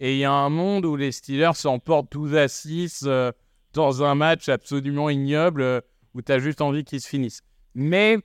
[0.00, 3.32] Et il y a un monde où les Steelers s'emportent 12 à 6 euh,
[3.72, 5.80] dans un match absolument ignoble euh,
[6.14, 7.42] où tu as juste envie qu'ils se finissent.
[7.74, 8.18] Mais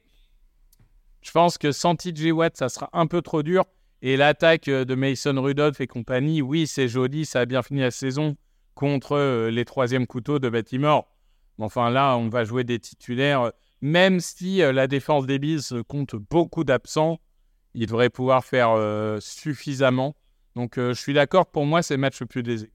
[1.21, 3.65] je pense que sans TJ Watt, ça sera un peu trop dur.
[4.01, 7.91] Et l'attaque de Mason Rudolph et compagnie, oui, c'est joli, ça a bien fini la
[7.91, 8.37] saison
[8.73, 11.09] contre les troisièmes couteaux de Baltimore.
[11.57, 13.51] Mais Enfin, là, on va jouer des titulaires.
[13.81, 17.19] Même si euh, la défense des Bills compte beaucoup d'absents,
[17.73, 20.15] ils devraient pouvoir faire euh, suffisamment.
[20.55, 22.73] Donc, euh, je suis d'accord, pour moi, c'est le match le plus déséquilibré.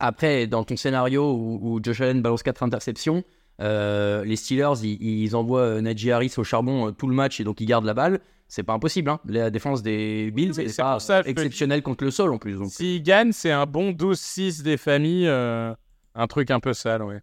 [0.00, 3.24] Après, dans ton scénario où, où Josh Allen balance 4 interceptions,
[3.60, 7.60] euh, les Steelers, ils, ils envoient Najee Harris au charbon tout le match et donc
[7.60, 8.20] ils gardent la balle.
[8.46, 9.10] C'est pas impossible.
[9.10, 9.20] Hein.
[9.26, 12.56] La défense des Bills, oui, c'est pas ça exceptionnel contre le sol en plus.
[12.68, 15.28] S'ils gagnent, c'est un bon 12-6 des familles.
[15.28, 17.20] un truc un peu sale, ouais.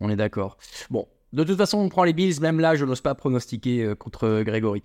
[0.00, 0.56] On est d'accord.
[0.90, 2.40] Bon, de toute façon, on prend les Bills.
[2.40, 4.82] Même là, je n'ose pas pronostiquer euh, contre euh, Grégory.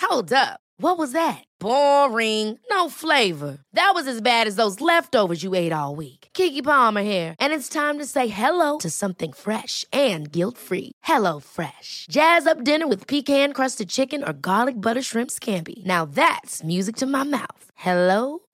[0.00, 0.60] Hold up.
[0.78, 1.44] What was that?
[1.60, 2.58] Boring.
[2.70, 3.58] No flavor.
[3.72, 6.28] That was as bad as those leftovers you ate all week.
[6.34, 10.92] Kiki Palmer here, and it's time to say hello to something fresh and guilt-free.
[11.02, 12.06] Hello Fresh.
[12.10, 15.84] Jazz up dinner with pecan-crusted chicken or garlic butter shrimp scampi.
[15.84, 17.70] Now that's music to my mouth.
[17.74, 18.40] Hello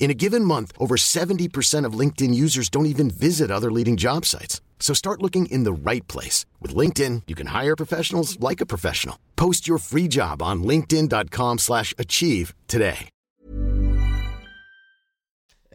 [0.00, 4.24] In a given month, over 70% of LinkedIn users don't even visit other leading job
[4.24, 4.62] sites.
[4.80, 6.46] So start looking in the right place.
[6.62, 9.16] With LinkedIn, you can hire professionals like a professional.
[9.36, 13.10] Post your free job on linkedin.com slash achieve today.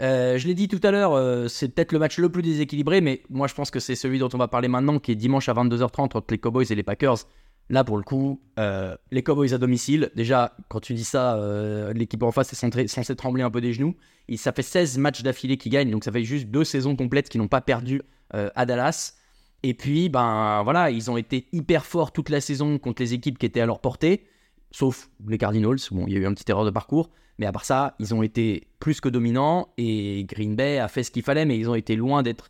[0.01, 2.99] Euh, je l'ai dit tout à l'heure, euh, c'est peut-être le match le plus déséquilibré,
[2.99, 5.49] mais moi je pense que c'est celui dont on va parler maintenant, qui est dimanche
[5.49, 7.17] à 22h30 entre les Cowboys et les Packers.
[7.69, 11.93] Là, pour le coup, euh, les Cowboys à domicile, déjà, quand tu dis ça, euh,
[11.93, 13.95] l'équipe en face est censée, trembler un peu des genoux.
[14.27, 17.29] Et ça fait 16 matchs d'affilée qu'ils gagnent, donc ça fait juste deux saisons complètes
[17.29, 18.01] qu'ils n'ont pas perdu
[18.35, 19.15] euh, à Dallas.
[19.63, 23.37] Et puis, ben voilà, ils ont été hyper forts toute la saison contre les équipes
[23.37, 24.25] qui étaient à leur portée,
[24.71, 25.77] sauf les Cardinals.
[25.91, 28.13] Bon, il y a eu une petite erreur de parcours, mais à part ça, ils
[28.13, 31.69] ont été plus que dominants et Green Bay a fait ce qu'il fallait, mais ils
[31.69, 32.49] ont été loin d'être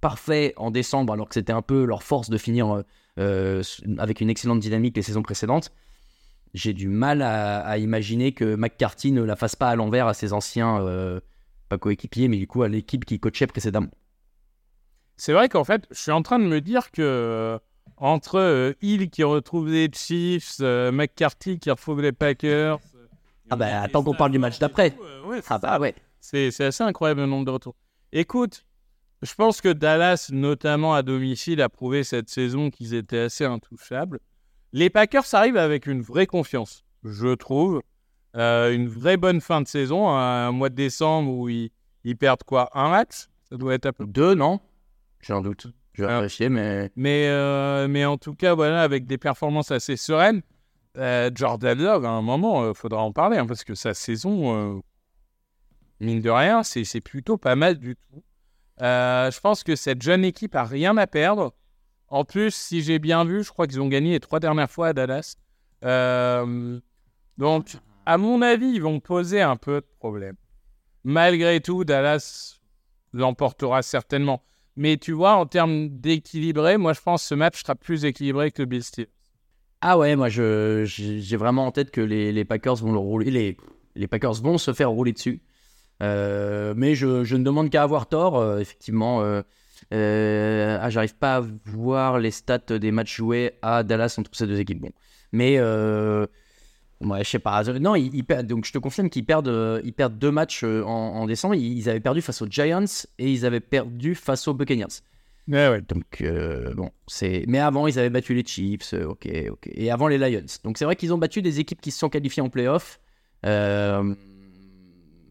[0.00, 2.84] parfaits en décembre, alors que c'était un peu leur force de finir
[3.18, 3.62] euh,
[3.98, 5.72] avec une excellente dynamique les saisons précédentes.
[6.54, 10.14] J'ai du mal à, à imaginer que McCarthy ne la fasse pas à l'envers à
[10.14, 11.20] ses anciens, euh,
[11.68, 13.90] pas coéquipiers, mais du coup à l'équipe qui coachait précédemment.
[15.16, 17.58] C'est vrai qu'en fait, je suis en train de me dire que euh,
[17.96, 22.78] entre euh, Hill qui retrouve les Chiefs, McCarthy qui retrouve les Packers.
[23.50, 24.96] Ah bah, attends qu'on parle du match d'après.
[25.26, 25.94] ouais, Ah bah ouais.
[26.20, 27.74] c'est assez incroyable le nombre de retours.
[28.12, 28.64] Écoute,
[29.22, 34.18] je pense que Dallas, notamment à domicile, a prouvé cette saison qu'ils étaient assez intouchables.
[34.72, 37.82] Les Packers arrivent avec une vraie confiance, je trouve.
[38.34, 41.70] Euh, une vraie bonne fin de saison, un mois de décembre où ils,
[42.02, 43.28] ils perdent quoi Un match?
[43.48, 44.58] Ça doit être à peu Deux, non?
[45.20, 45.66] J'ai un doute.
[45.92, 46.48] Je vais Ah.
[46.48, 46.90] mais.
[46.96, 50.42] Mais, euh, mais en tout cas, voilà, avec des performances assez sereines.
[50.96, 54.82] Euh, Jordan Love, à un moment, il faudra en parler, hein, parce que sa saison,
[56.00, 58.22] mine de rien, c'est plutôt pas mal du tout.
[58.82, 61.54] Euh, je pense que cette jeune équipe a rien à perdre.
[62.08, 64.88] En plus, si j'ai bien vu, je crois qu'ils ont gagné les trois dernières fois
[64.88, 65.36] à Dallas.
[65.84, 66.78] Euh,
[67.38, 70.36] donc, à mon avis, ils vont poser un peu de problème.
[71.04, 72.58] Malgré tout, Dallas
[73.12, 74.42] l'emportera certainement.
[74.76, 78.50] Mais tu vois, en termes d'équilibré, moi je pense que ce match sera plus équilibré
[78.50, 79.10] que le Bill Steelers.
[79.80, 83.56] Ah ouais, moi j'ai vraiment en tête que les, Packers vont le rouler.
[83.94, 85.42] Les Packers vont se faire rouler dessus.
[86.02, 88.38] Euh, mais je, je ne demande qu'à avoir tort.
[88.38, 94.16] euh, effectivement, euh, ah, j'arrive pas à voir les stats des matchs joués à Dallas
[94.18, 94.80] entre ces deux équipes.
[94.80, 94.90] Bon,
[95.32, 97.62] mais ouais, je sais pas.
[97.64, 101.26] Non, ils, ils donc je te confirme qu'ils perdent, ils perdent deux matchs en, en
[101.26, 101.54] décembre.
[101.54, 102.84] Ils, ils avaient perdu face aux Giants
[103.18, 105.02] et ils avaient perdu face aux Buccaneers.
[105.48, 105.80] Ouais, ouais.
[105.82, 107.44] Donc euh, bon, c'est.
[107.48, 109.68] Mais avant, ils avaient battu les Chiefs, ok, ok.
[109.72, 110.46] Et avant les Lions.
[110.64, 113.00] Donc c'est vrai qu'ils ont battu des équipes qui se sont qualifiées en playoff.
[113.44, 114.14] Euh,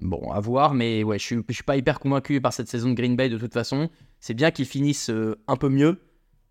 [0.01, 2.95] Bon, à voir, mais ouais, je suis, suis pas hyper convaincu par cette saison de
[2.95, 3.89] Green Bay de toute façon.
[4.19, 6.01] C'est bien qu'ils finissent euh, un peu mieux.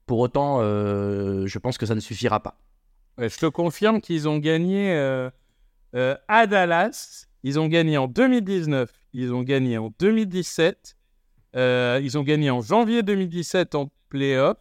[0.07, 2.57] Pour autant, euh, je pense que ça ne suffira pas.
[3.19, 5.31] Je te confirme qu'ils ont gagné euh,
[6.29, 7.27] à Dallas.
[7.43, 8.91] Ils ont gagné en 2019.
[9.13, 10.97] Ils ont gagné en 2017.
[11.57, 14.57] euh, ils ont gagné en janvier 2017 en playoff.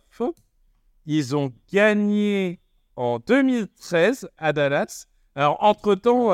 [1.06, 2.60] Ils ont gagné
[2.96, 5.06] en 2013 à Dallas.
[5.36, 6.32] Alors, entre-temps,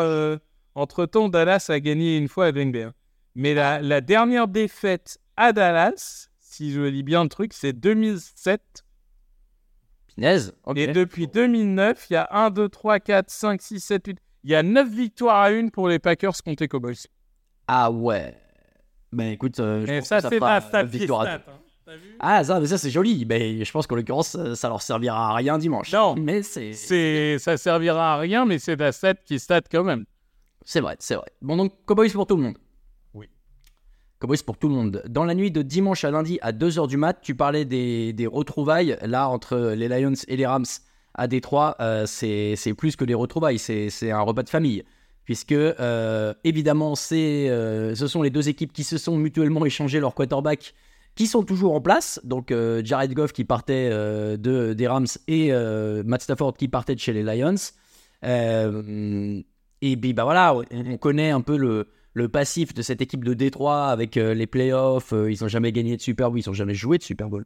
[0.75, 2.83] entre-temps Dallas a gagné une fois à Green Bay.
[2.83, 2.93] hein.
[3.35, 8.61] Mais la, la dernière défaite à Dallas, si je lis bien le truc, c'est 2007.
[10.13, 10.53] Punaise.
[10.63, 10.77] ok.
[10.77, 14.17] Et depuis 2009, il y a 1, 2, 3, 4, 5, 6, 7, 8.
[14.45, 16.95] Il y a 9 victoires à une pour les Packers contre les Cowboys.
[17.67, 18.35] Ah ouais.
[19.11, 20.81] Ben écoute, euh, je Et pense ça, que c'est fera la à stat,
[21.27, 21.41] hein.
[22.19, 23.25] Ah ça, mais ça c'est joli.
[23.27, 25.91] Mais je pense qu'en l'occurrence, ça ça leur servira à rien dimanche.
[25.93, 26.15] Non.
[26.15, 30.05] Mais c'est C'est, ça servira à rien, mais c'est la stat qui stat quand même.
[30.65, 31.31] C'est vrai, c'est vrai.
[31.41, 32.57] Bon donc Cowboys pour tout le monde.
[33.13, 33.29] Oui.
[34.19, 35.03] Cowboys pour tout le monde.
[35.07, 38.27] Dans la nuit de dimanche à lundi à 2h du mat, tu parlais des, des
[38.27, 40.65] retrouvailles là entre les Lions et les Rams
[41.13, 41.75] à Détroit.
[41.79, 44.83] euh, c'est plus que des retrouvailles, c'est un repas de famille.
[45.25, 50.13] Puisque euh, évidemment, euh, ce sont les deux équipes qui se sont mutuellement échangé leurs
[50.13, 50.75] quarterbacks
[51.15, 52.19] qui sont toujours en place.
[52.23, 55.51] Donc euh, Jared Goff qui partait de, des Rams et
[56.03, 57.55] Matt Stafford qui partait de chez les Lions.
[59.91, 63.23] Et puis bah voilà, on, on connaît un peu le, le passif de cette équipe
[63.23, 65.13] de Détroit avec euh, les playoffs.
[65.13, 67.45] euh, ils n'ont jamais gagné de Super Bowl, ils n'ont jamais joué de Super Bowl.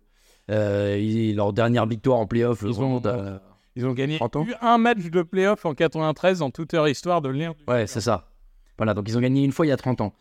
[0.49, 3.41] Euh, ils- leur dernière victoire en playoff, Ils ont- à-
[3.75, 4.45] Ils ont gagné 30 ans.
[4.47, 8.01] eu un match de playoff en 93 en toute leur histoire de du- Ouais, c'est
[8.01, 8.31] ça.
[8.77, 10.13] Voilà, donc ils ont gagné une fois il y a 30 ans.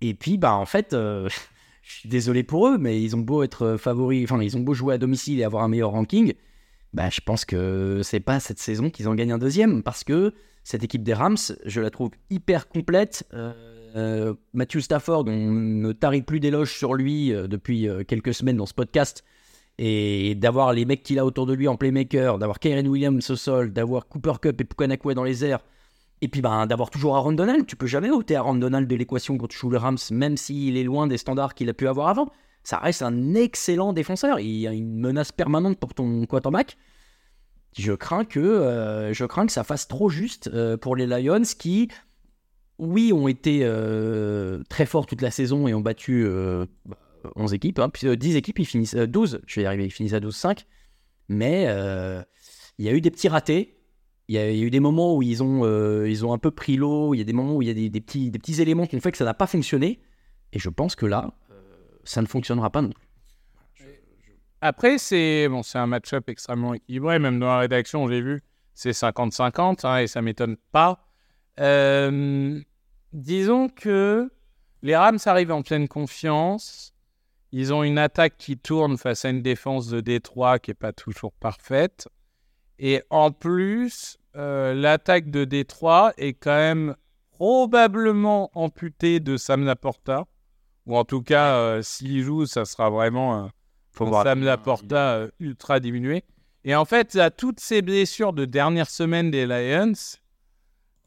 [0.00, 0.88] Et puis, bah, en fait,
[1.82, 4.74] je suis désolé pour eux, mais ils ont beau être favoris, enfin, ils ont beau
[4.74, 6.34] jouer à domicile et avoir un meilleur ranking.
[6.94, 10.32] Bah, je pense que c'est pas cette saison qu'ils ont gagné un deuxième, parce que
[10.62, 13.26] cette équipe des Rams, je la trouve hyper complète.
[13.34, 13.52] Euh,
[13.96, 18.66] euh, Matthew Stafford, on ne tarit plus d'éloges sur lui euh, depuis quelques semaines dans
[18.66, 19.24] ce podcast.
[19.76, 23.34] Et d'avoir les mecs qu'il a autour de lui en playmaker, d'avoir Kyren Williams au
[23.34, 25.64] sol, d'avoir Cooper Cup et Pukanakwe dans les airs,
[26.20, 27.66] et puis ben, d'avoir toujours Aaron Donald.
[27.66, 30.84] Tu peux jamais ôter Aaron Donald de l'équation quand tu joues Rams, même s'il est
[30.84, 32.30] loin des standards qu'il a pu avoir avant.
[32.64, 34.40] Ça reste un excellent défenseur.
[34.40, 36.76] Il a une menace permanente pour ton quarterback.
[37.78, 41.42] Je crains que, euh, je crains que ça fasse trop juste euh, pour les Lions
[41.58, 41.88] qui,
[42.78, 46.98] oui, ont été euh, très forts toute la saison et ont battu euh, bah,
[47.36, 47.78] 11 équipes.
[47.78, 49.40] Hein, puis, euh, 10 équipes, ils finissent euh, 12.
[49.46, 50.64] Je vais y arriver, ils finissent à 12-5.
[51.28, 51.64] Mais
[52.78, 53.78] il y a eu des petits ratés.
[54.28, 55.64] Il y, a, y eu des moments où ils ont,
[56.04, 57.14] ils ont un peu pris l'eau.
[57.14, 58.96] Il y a des moments où il y a des, petits, des petits éléments qui
[58.96, 60.00] ont fait que ça n'a pas fonctionné.
[60.52, 61.34] Et je pense que là,
[62.04, 62.92] ça ne fonctionnera pas non.
[64.60, 67.18] Après, c'est bon, un match-up extrêmement équilibré.
[67.18, 71.06] Même dans la rédaction, j'ai vu, c'est 50-50 hein, et ça m'étonne pas.
[71.60, 72.60] Euh,
[73.12, 74.30] disons que
[74.82, 76.94] les Rams arrivent en pleine confiance.
[77.52, 80.92] Ils ont une attaque qui tourne face à une défense de Détroit qui n'est pas
[80.92, 82.08] toujours parfaite.
[82.78, 86.96] Et en plus, euh, l'attaque de Détroit est quand même
[87.32, 90.26] probablement amputée de Sam Laporta.
[90.86, 93.50] Ou en tout cas, euh, s'il joue, ça sera vraiment un,
[93.90, 94.24] Faut un voir.
[94.24, 96.24] Sam Laporta euh, ultra diminué.
[96.64, 99.92] Et en fait, à toutes ces blessures de dernière semaine des Lions,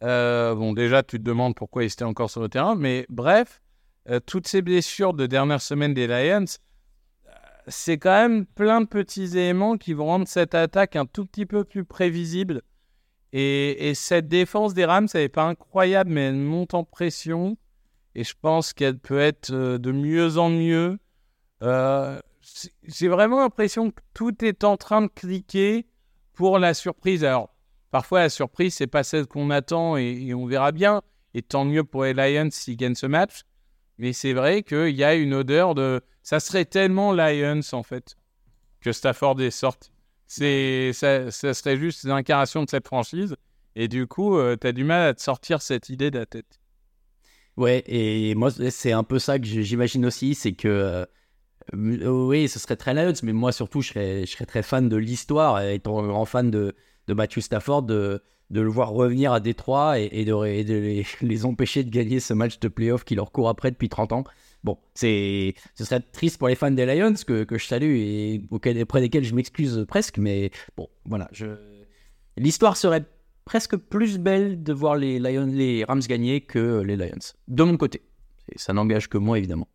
[0.04, 3.62] euh, bon, déjà, tu te demandes pourquoi ils étaient encore sur le terrain, mais bref,
[4.10, 6.46] euh, toutes ces blessures de dernière semaine des Lions,
[7.26, 7.32] euh,
[7.68, 11.46] c'est quand même plein de petits éléments qui vont rendre cette attaque un tout petit
[11.46, 12.62] peu plus prévisible.
[13.34, 17.58] Et, et cette défense des Rams, elle n'est pas incroyable, mais elle monte en pression.
[18.18, 20.98] Et je pense qu'elle peut être euh, de mieux en mieux.
[21.62, 22.20] Euh,
[22.84, 25.86] J'ai vraiment l'impression que tout est en train de cliquer
[26.34, 27.24] pour la surprise.
[27.24, 27.54] Alors,
[27.92, 31.04] parfois, la surprise, c'est pas celle qu'on attend et, on verra bien.
[31.36, 33.44] Et tant mieux pour les Lions s'ils gagnent ce match.
[34.00, 36.02] Mais c'est vrai qu'il y a une odeur de.
[36.24, 38.16] Ça serait tellement Lions, en fait,
[38.82, 39.92] que Stafford est sorti.
[40.26, 43.36] C'est, ça, ça serait juste l'incarnation de cette franchise.
[43.76, 46.60] Et du coup, tu as du mal à te sortir cette idée de la tête.
[47.58, 51.06] Ouais, et moi, c'est un peu ça que j'imagine aussi, c'est que euh,
[51.74, 54.96] oui, ce serait très Lions, mais moi surtout, je serais, je serais très fan de
[54.96, 56.76] l'histoire, étant grand fan de,
[57.08, 61.90] de Matthew Stafford, de, de le voir revenir à Détroit et, de, les, empêcher de
[61.90, 64.24] gagner ce match de playoff qui leur court après depuis 30 ans.
[64.64, 69.02] Bon, ce serait triste pour les fans des Lions que, que je salue et auprès
[69.02, 71.30] desquels je m'excuse presque, mais bon, voilà,
[72.38, 73.06] l'histoire serait
[73.48, 77.78] presque plus belle de voir les, Lions, les Rams gagner que les Lions, de mon
[77.78, 78.02] côté.
[78.58, 79.70] Ça n'engage que moi, évidemment.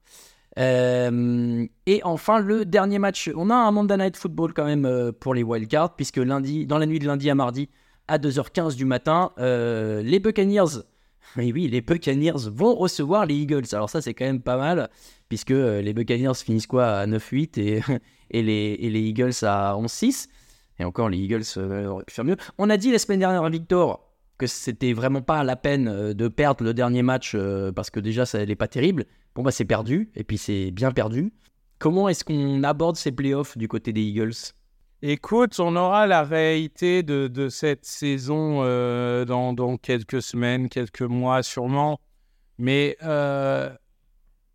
[0.59, 5.11] Euh, et enfin, le dernier match, on a un Monday Night Football quand même euh,
[5.11, 7.71] pour les wildcards, puisque lundi, dans la nuit de lundi à mardi,
[8.09, 10.83] à 2h15 du matin, euh, les Buccaneers,
[11.39, 13.65] oui, oui, les Buccaneers vont recevoir les Eagles.
[13.73, 14.91] Alors ça, c'est quand même pas mal,
[15.31, 17.81] puisque les Buccaneers finissent quoi à 9-8 et,
[18.31, 20.29] et, les, et les Eagles à 11-6.
[20.79, 22.37] Et encore, les Eagles euh, auraient pu faire mieux.
[22.59, 24.09] On a dit la semaine dernière à Victor
[24.39, 28.01] que c'était vraiment pas la peine euh, de perdre le dernier match euh, parce que
[28.01, 29.05] déjà ça n'est pas terrible.
[29.35, 31.33] Bon bah c'est perdu et puis c'est bien perdu.
[31.79, 34.55] Comment est-ce qu'on aborde ces playoffs du côté des Eagles?
[35.03, 38.63] Écoute, on aura la réalité de, cette saison
[39.25, 41.99] dans, quelques semaines, quelques mois sûrement.
[42.57, 42.97] Mais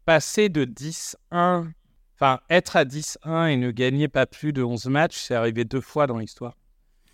[0.06, 1.68] passer de 10-1,
[2.20, 5.82] enfin être à 10-1 et ne gagner pas plus de 11 matchs, c'est arrivé deux
[5.82, 6.56] fois dans l'histoire.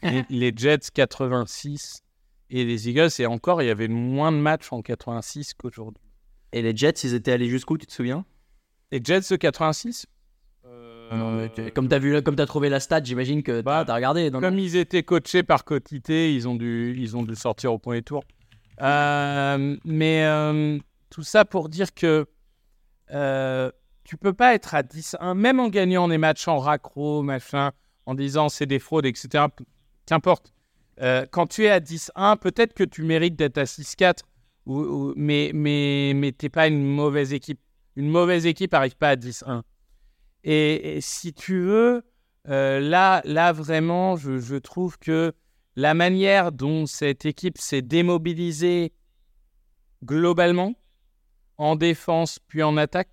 [0.29, 2.03] les, Jets 86
[2.49, 6.03] et les Eagles, et encore, il y avait moins de matchs en 86 qu'aujourd'hui.
[6.51, 8.25] Et les Jets, ils étaient allés jusqu'où, tu te souviens?
[8.91, 10.05] Les Jets de 86
[11.11, 13.83] Non, mais tu- Comme t'as vu, comme t'as trouvé la stat, j'imagine que t'as Bah,
[13.85, 14.29] t'as regardé.
[14.29, 17.73] non, non Comme ils étaient coachés par quotité, ils ont dû, ils ont dû sortir
[17.73, 18.23] au premier tour.
[18.81, 20.77] Euh, mais euh,
[21.09, 22.25] tout ça pour dire que
[23.11, 23.71] euh,
[24.03, 27.71] tu peux pas être à 10-1, même en gagnant des matchs en raccro, machin,
[28.05, 29.45] en disant c'est des fraudes, etc.
[30.05, 30.53] Qu'importe.
[31.01, 34.23] Euh, quand tu es à 10-1, peut-être que tu mérites d'être à 6-4,
[34.65, 37.59] ou, ou- mais, mais, mais t'es pas une mauvaise équipe.
[37.95, 39.63] Une mauvaise équipe n'arrive pas à 10-1.
[40.43, 42.03] Et, si tu veux,
[42.49, 45.33] euh, là, là vraiment, je trouve que
[45.75, 48.93] la manière dont cette équipe s'est démobilisée
[50.03, 50.73] globalement,
[51.57, 53.09] en défense puis en attaque,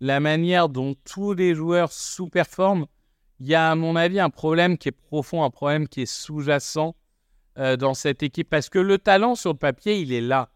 [0.00, 2.86] la manière dont tous les joueurs sous-performent,
[3.40, 6.06] il y a à mon avis un problème qui est profond, un problème qui est
[6.06, 6.94] sous-jacent
[7.58, 8.48] euh, dans cette équipe.
[8.48, 10.50] Parce que le talent sur le papier, il est là.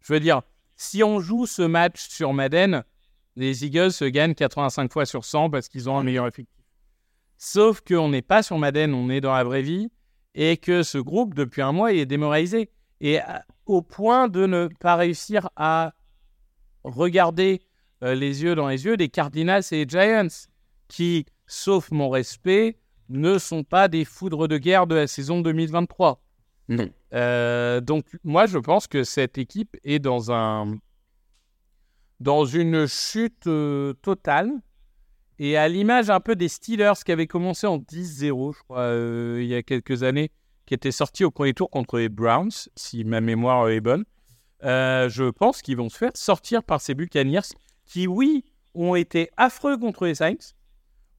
[0.00, 0.42] Je veux dire,
[0.76, 2.84] si on joue ce match sur Madden,
[3.36, 6.54] les Eagles se gagnent 85 fois sur 100 parce qu'ils ont un meilleur effectif.
[7.36, 9.90] Sauf qu'on n'est pas sur Madden, on est dans la vraie vie,
[10.34, 12.70] et que ce groupe, depuis un mois, il est démoralisé.
[13.00, 15.92] Et à- au point de ne pas réussir à
[16.84, 17.62] regarder
[18.04, 20.46] euh, les yeux dans les yeux des Cardinals et des Giants,
[20.88, 22.78] qui, sauf mon respect,
[23.08, 26.20] ne sont pas des foudres de guerre de la saison 2023.
[26.68, 26.88] Non.
[27.12, 30.78] Euh, donc, moi, je pense que cette équipe est dans un
[32.20, 34.50] dans une chute euh, totale.
[35.38, 39.40] Et à l'image un peu des Steelers qui avaient commencé en 10-0, je crois, euh,
[39.42, 40.30] il y a quelques années,
[40.64, 44.04] qui étaient sortis au premier tour contre les Browns, si ma mémoire est bonne.
[44.62, 47.40] Je pense qu'ils vont se faire sortir par ces Buccaneers
[47.84, 50.54] qui, oui, ont été affreux contre les Saints,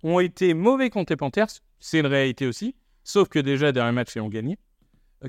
[0.04, 4.16] ont été mauvais contre les Panthers, c'est une réalité aussi, sauf que déjà, dernier match,
[4.16, 4.58] ils ont gagné.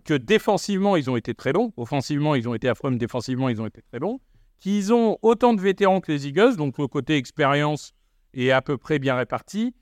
[0.05, 1.73] Que défensivement, ils ont été très bons.
[1.77, 4.21] Offensivement, ils ont été affreux, mais défensivement, ils ont été très bons.
[4.59, 7.93] Qu'ils ont autant de vétérans que les Eagles, donc le côté expérience
[8.35, 9.75] est à peu près bien réparti.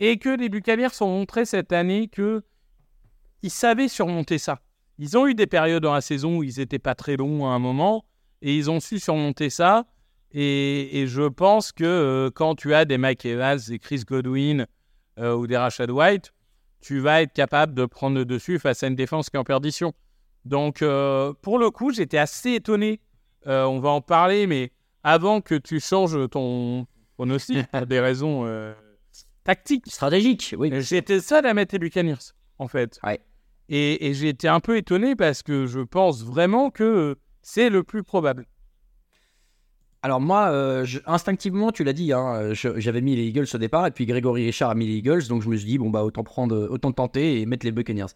[0.00, 2.42] Et que les Buccaneers ont montré cette année que
[3.42, 4.60] ils savaient surmonter ça.
[4.98, 7.50] Ils ont eu des périodes dans la saison où ils n'étaient pas très bons à
[7.50, 8.04] un moment,
[8.40, 9.86] et ils ont su surmonter ça.
[10.34, 14.66] Et, et je pense que euh, quand tu as des Mike Evans, des Chris Godwin
[15.18, 16.32] euh, ou des Rashad White,
[16.80, 19.44] tu vas être capable de prendre le dessus face à une défense qui est en
[19.44, 19.92] perdition.
[20.44, 23.00] Donc, euh, pour le coup, j'étais assez étonné.
[23.44, 24.70] On va en parler, mais
[25.02, 28.46] avant que tu changes ton pronostic pour des raisons
[29.44, 30.70] tactiques, Stratégique, oui.
[30.80, 33.00] J'étais seul à mettre les Buccaneers, en fait.
[33.04, 33.20] Ouais.
[33.68, 37.82] Et, et j'ai été un peu étonné parce que je pense vraiment que c'est le
[37.82, 38.46] plus probable.
[40.04, 43.86] Alors moi, euh, je- instinctivement, tu l'as dit, hein, j'avais mis les Eagles au départ,
[43.86, 46.02] et puis Grégory Richard a mis les Eagles, donc je me suis dit, bon bah
[46.02, 48.06] autant prendre, autant tenter et mettre les Buccaneers.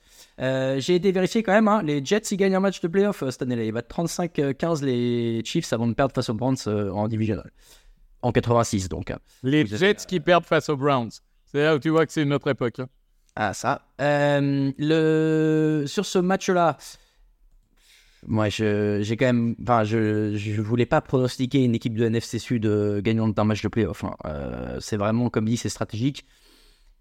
[0.40, 3.22] Euh, J'ai été vérifié quand même, hein, les Jets, ils gagnent un match de playoff
[3.22, 3.62] euh, cette année-là.
[3.62, 7.50] Ils battent 35-15 les Chiefs avant de perdre face aux Browns euh, en divisional.
[8.22, 9.12] En 86 donc.
[9.12, 9.18] hein.
[9.44, 11.10] Les Jets qui perdent face aux Browns.
[11.44, 12.80] C'est là où tu vois que c'est une autre époque.
[12.80, 12.88] hein.
[13.36, 13.82] Ah ça.
[14.78, 15.84] Le...
[15.86, 16.76] Sur ce match-là,
[18.26, 19.54] moi je- j'ai quand même...
[19.62, 23.62] Enfin, je, je voulais pas pronostiquer une équipe de NFC Sud euh, gagnante d'un match
[23.62, 24.04] de playoff.
[24.04, 24.14] hein.
[24.26, 26.24] Euh, c'est vraiment, comme dit, c'est stratégique.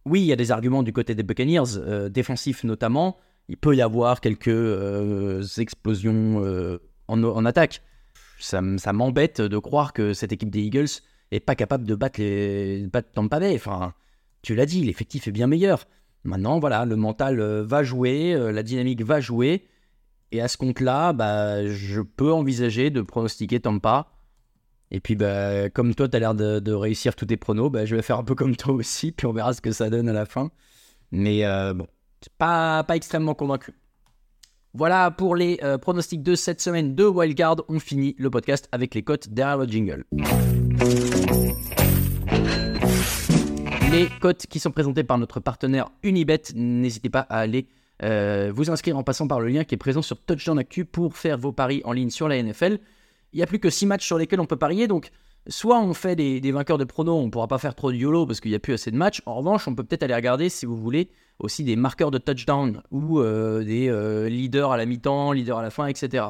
[0.06, 3.18] Oui, il y a des arguments du côté des Buccaneers, euh, défensifs notamment.
[3.50, 7.82] Il peut y avoir quelques explosions en, en attaque.
[8.40, 10.88] Ça, ça m'embête de croire que cette équipe des Eagles
[11.32, 13.54] est pas capable de battre les battre Tampa Bay.
[13.56, 13.94] Enfin,
[14.42, 15.86] tu l'as dit, l'effectif est bien meilleur.
[16.24, 19.68] Maintenant, voilà, le mental va jouer, la dynamique va jouer.
[20.36, 24.08] Et à ce compte-là, bah, je peux envisager de pronostiquer Tampa.
[24.92, 27.96] Et puis, bah, comme toi, tu as l'air de, réussir tous tes pronos, bah, je
[27.96, 30.14] vais faire un peu comme toi aussi, puis on verra ce que ça donne à
[30.14, 30.52] la fin.
[31.14, 31.88] Mais euh, bon,
[32.38, 33.72] pas, pas extrêmement convaincu.
[34.74, 37.62] Voilà pour les euh, pronostics de cette semaine de Wildcard.
[37.70, 40.04] On finit le podcast avec les cotes derrière le jingle.
[43.90, 47.70] Les cotes qui sont présentées par notre partenaire Unibet, n'hésitez pas à aller
[48.04, 51.16] euh, vous inscrire en passant par le lien qui est présent sur Touchdown Actu pour
[51.16, 52.80] faire vos paris en ligne sur la NFL.
[53.34, 55.12] Il n'y a plus que 6 matchs sur lesquels on peut parier, donc
[55.48, 58.26] soit on fait des, vainqueurs de pronos, on ne pourra pas faire trop de YOLO
[58.26, 59.22] parce qu'il n'y a plus assez de matchs.
[59.26, 62.82] En revanche, on peut peut-être aller regarder, si vous voulez, aussi des marqueurs de touchdown
[62.91, 66.26] ou euh, des euh, leaders à la mi-temps, leaders à la fin, etc.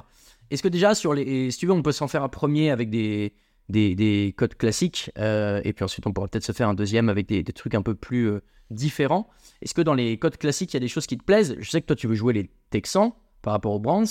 [0.51, 2.89] Est-ce que déjà, sur les, si tu veux, on peut s'en faire un premier avec
[2.89, 3.33] des,
[3.69, 7.09] des, des codes classiques, euh, et puis ensuite on pourra peut-être se faire un deuxième
[7.09, 9.29] avec des, trucs un peu plus euh, différents.
[9.61, 11.55] Est-ce que dans les codes classiques, il y a des choses qui te plaisent?
[11.59, 14.07] Je sais que toi, tu veux jouer les Texans par rapport aux Browns.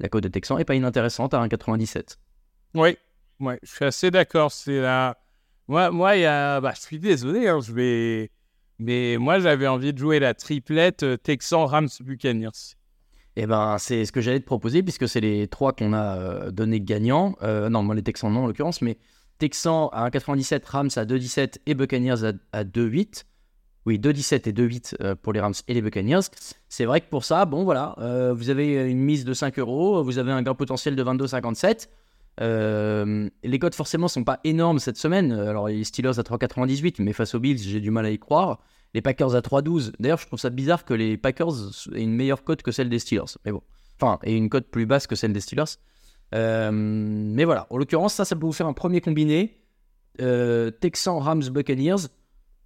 [0.00, 2.16] La cote des Texans est pas inintéressante à 1,97.
[2.74, 2.96] Oui,
[3.40, 4.50] je suis assez d'accord.
[4.50, 4.80] C'est.
[5.68, 6.60] Moi, moi, y a.
[6.60, 8.30] Bah, je suis désolé, hein, je vais.
[8.78, 12.76] Mais moi, j'avais envie de jouer la triplette euh, Texan Rams Buccaneers.
[13.36, 16.50] Eh ben, c'est ce que j'allais te proposer, puisque c'est les trois qu'on a euh,
[16.50, 17.34] donné gagnants.
[17.42, 18.96] Euh, non, moi, les Texans, non, en l'occurrence, mais
[19.38, 23.24] Texans à 1,97, Rams à 2,17 et Buccaneers à, à 2,8.
[23.86, 26.20] Oui, 2,17 et 2,8 euh, pour les Rams et les Buccaneers.
[26.68, 30.02] C'est vrai que pour ça, bon, voilà, euh, vous avez une mise de 5 euros,
[30.02, 31.88] vous avez un gain potentiel de 22,57.
[32.40, 35.32] Euh, les codes forcément sont pas énormes cette semaine.
[35.32, 38.60] Alors les Steelers à 3,98, mais face aux Bills, j'ai du mal à y croire.
[38.94, 39.92] Les Packers à 3,12.
[39.98, 41.52] D'ailleurs, je trouve ça bizarre que les Packers
[41.94, 43.36] aient une meilleure cote que celle des Steelers.
[43.44, 43.62] Mais bon,
[44.00, 45.78] enfin, et une cote plus basse que celle des Steelers.
[46.34, 49.58] Euh, mais voilà, en l'occurrence, ça, ça peut vous faire un premier combiné.
[50.20, 52.08] Euh, Texans, Rams, Buccaneers.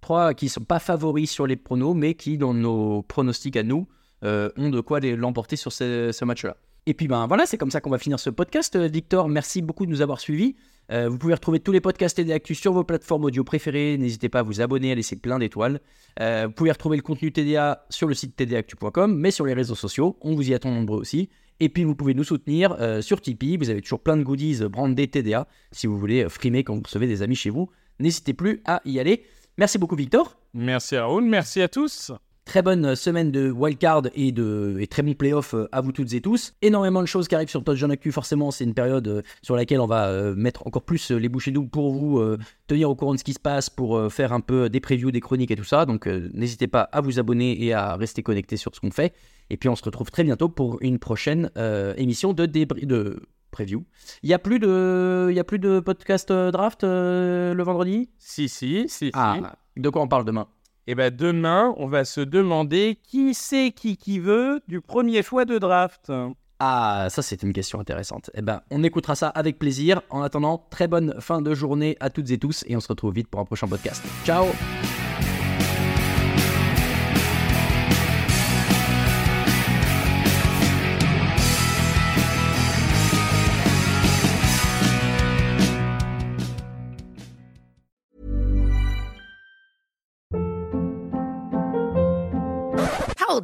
[0.01, 3.87] Trois qui sont pas favoris sur les pronos, mais qui, dans nos pronostics à nous,
[4.23, 6.55] euh, ont de quoi l'emporter sur ce, ce match-là.
[6.85, 8.75] Et puis ben voilà, c'est comme ça qu'on va finir ce podcast.
[8.75, 10.55] Euh, Victor, merci beaucoup de nous avoir suivis.
[10.91, 13.97] Euh, vous pouvez retrouver tous les podcasts Actu sur vos plateformes audio préférées.
[13.97, 15.79] N'hésitez pas à vous abonner, à laisser plein d'étoiles.
[16.19, 19.75] Euh, vous pouvez retrouver le contenu TDA sur le site tdactu.com, mais sur les réseaux
[19.75, 21.29] sociaux, on vous y attend nombreux aussi.
[21.59, 23.57] Et puis vous pouvez nous soutenir euh, sur Tipeee.
[23.57, 27.07] Vous avez toujours plein de goodies brandés TDA si vous voulez frimer quand vous recevez
[27.07, 27.69] des amis chez vous.
[27.99, 29.25] N'hésitez plus à y aller.
[29.57, 30.37] Merci beaucoup Victor.
[30.53, 32.13] Merci Raoul, merci à tous.
[32.49, 36.11] Très bonne semaine de wildcard et de et très bon playoff euh, à vous toutes
[36.13, 36.55] et tous.
[36.63, 38.11] Énormément de choses qui arrivent sur Touchdown Actu.
[38.11, 41.29] Forcément, c'est une période euh, sur laquelle on va euh, mettre encore plus euh, les
[41.29, 44.09] bouchées doubles pour vous euh, tenir au courant de ce qui se passe, pour euh,
[44.09, 45.85] faire un peu des previews, des chroniques et tout ça.
[45.85, 49.13] Donc, euh, n'hésitez pas à vous abonner et à rester connecté sur ce qu'on fait.
[49.51, 53.21] Et puis, on se retrouve très bientôt pour une prochaine euh, émission de débris de
[53.51, 53.85] preview.
[54.23, 57.61] Il y a plus de, il y a plus de podcast euh, draft euh, le
[57.61, 58.09] vendredi?
[58.17, 59.11] Si, si, si, si.
[59.13, 60.47] Ah, de quoi on parle demain?
[60.89, 65.45] Et ben demain, on va se demander qui c'est qui qui veut du premier choix
[65.45, 66.11] de draft.
[66.57, 68.31] Ah, ça c'est une question intéressante.
[68.33, 70.01] Eh ben, on écoutera ça avec plaisir.
[70.09, 73.13] En attendant, très bonne fin de journée à toutes et tous et on se retrouve
[73.13, 74.03] vite pour un prochain podcast.
[74.25, 74.47] Ciao